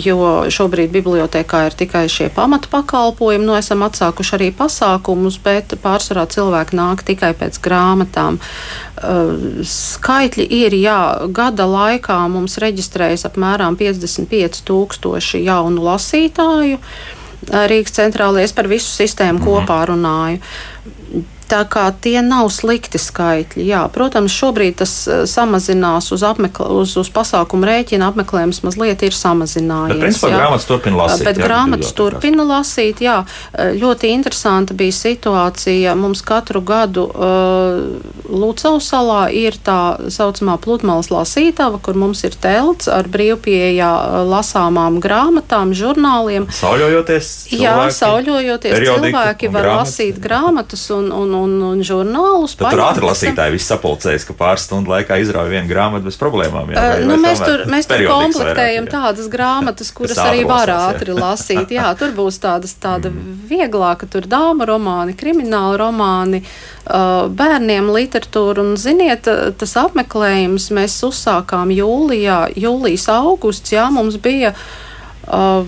[0.05, 0.17] jo
[0.49, 3.45] šobrīd bibliotekā ir tikai šie pamata pakalpojumi.
[3.45, 8.39] Nu, esam atsākuši arī pasākumus, bet pārsvarā cilvēki nāk tikai pēc grāmatām.
[8.95, 10.99] Uh, skaitļi ir, jā,
[11.35, 16.79] gada laikā mums reģistrējas apmēram 55 tūkstoši jaunu lasītāju.
[16.81, 19.45] uh, Rīgas centrālajā es par visu sistēmu Mhm.
[19.45, 20.39] kopā runāju.
[21.49, 23.65] Tā kā tie nav slikti skaitļi.
[23.69, 28.11] Jā, protams, šobrīd tas eh, samazinās uz, apmekl, uz, uz pasākumu rēķina.
[28.11, 29.95] Apmeklējums mazliet ir samazinājies.
[29.95, 30.41] Bet, principā, jā.
[30.41, 31.25] grāmatas turpina lasīt.
[31.29, 33.03] Bet jā, grāmatas turpina lasīt.
[33.05, 33.17] Jā,
[33.77, 35.95] ļoti interesanta bija situācija.
[35.99, 42.89] Mums katru gadu uh, Lucau salā ir tā saucamā pludmales lasītava, kur mums ir telts
[42.91, 43.91] ar brīvpieejā
[44.29, 46.47] lasāmām grāmatām, žurnāliem.
[46.55, 49.93] Sauļojoties, Jā, cilvēki, sauļojoties, periodiku cilvēki var grāmatas.
[49.93, 52.55] lasīt grāmatas un, un, un, un žurnālus.
[52.59, 56.73] Bet tur ātri lasītāji viss sapulcējas, ka pāris stundu laikā izrauja vienu grāmatu bez problēmām.
[56.73, 58.93] Jā, Uh, nu, mēs tur, mēs tur komplektējam vairāk, jā.
[58.93, 60.95] tādas grāmatas, kuras ātri arī var lasās, jā.
[60.95, 61.75] ātri lasīt.
[61.75, 63.11] Jā, tur būs tādas, tāda
[63.49, 68.65] vieglāka, tur dāma romāni, krimināla romāni, uh, bērniem literatūra.
[68.65, 69.29] Un, ziniet,
[69.59, 74.53] tas apmeklējums mēs uzsākām jūlijā, jūlijas augusts, jā, mums bija.
[75.25, 75.65] Uh,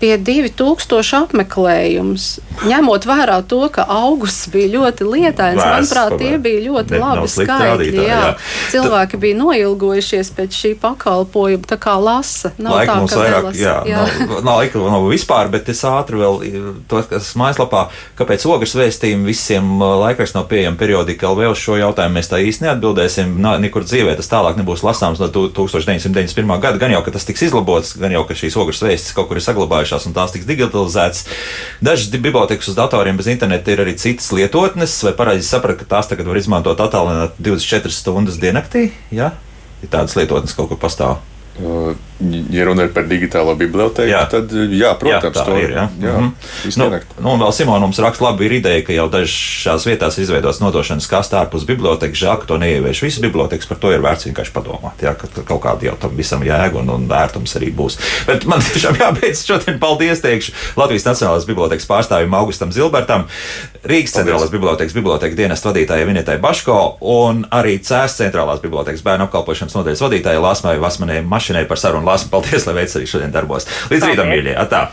[0.00, 2.24] Pie 2000 apmeklējums.
[2.68, 7.28] Ņemot vērā to, ka augusts bija ļoti lietains, Vēss, manuprāt, tie bija ļoti Ne- labi
[7.28, 7.68] skaitļi.
[7.68, 8.18] rādītāji, Jā.
[8.20, 8.34] jā.
[8.72, 12.52] Cilvēki bija noilgojušies pēc šī pakalpojuma, tā kā lasa.
[12.58, 13.60] Nav Laika tā, mums vairāk, nelasa.
[13.60, 14.02] jā, jā.
[14.28, 17.86] Nav, nav laika nav vispār, bet es ātri vēl to, kas mājaslapā,
[18.18, 22.68] kāpēc ogres vēstījumi visiem laikrakstiem nav pieejami periodika LV uz šo jautājumu mēs tā īsti
[22.68, 23.36] neatbildēsim.
[23.40, 26.60] Nā, nekur dzīvē tas tālāk nebūs lasāms no tu- 1991.
[26.60, 26.76] gada.
[26.78, 29.40] Gan jau, ka tas tiks izlabots, gan jau, ka šīs ogres vēstis kaut kur ir
[29.40, 31.26] saglabājušās un tās tiks digitalizētas.
[31.84, 36.10] Dažas bibliotekas uz datoriem bez interneta ir arī citas lietotnes, vai pareizi saprat, ka tās
[36.10, 38.90] tagad var izmantot attālināt 24 stundas diennaktī?
[39.14, 39.32] Jā,
[39.82, 41.20] ir tādas lietotnes kaut kur pastāv.
[42.56, 44.22] Ja runa ir par digitālo biblioteku, Jā.
[44.32, 45.70] tad, jā, protams, jā, to ir.
[45.74, 45.82] Jā.
[46.00, 46.30] jā, Mhm.
[46.64, 46.86] visu nu,
[47.20, 50.60] nu, un vēl Simona mums raksta, labi, ir ideja, ka jau dažās vietās ir izveidots
[50.64, 52.16] nodošanas kastē ārpus bibliotekas.
[52.16, 53.02] Žēl, ka to neievieš.
[53.04, 54.96] Visas bibliotekas par to ir vērts vienkārši padomāt.
[55.04, 57.98] Jā, ka kaut kāda jau tam visam jēga un, un vērtums arī būs.
[58.26, 63.26] Bet man tiešām jābeidz šodien paldies teikšu Latvijas Nacionālās bibliotekas pārstāvim Augustam Zilbertam,
[63.84, 69.76] Rīgas centrālās bibliotekas biblioteka dienesta vadītājai Vinetai Baško un arī Cēs centrālās bibliotekas bērnu apkalpošanas
[69.76, 72.10] nodaļas vadītājai Lāsmai Vasmanai Mašinai par sarunu.
[72.10, 73.70] Lāsma, paldies, lai veids arī šodien darbos.
[73.92, 74.56] Līdz rītam, mīļie!
[74.58, 74.88] Atā!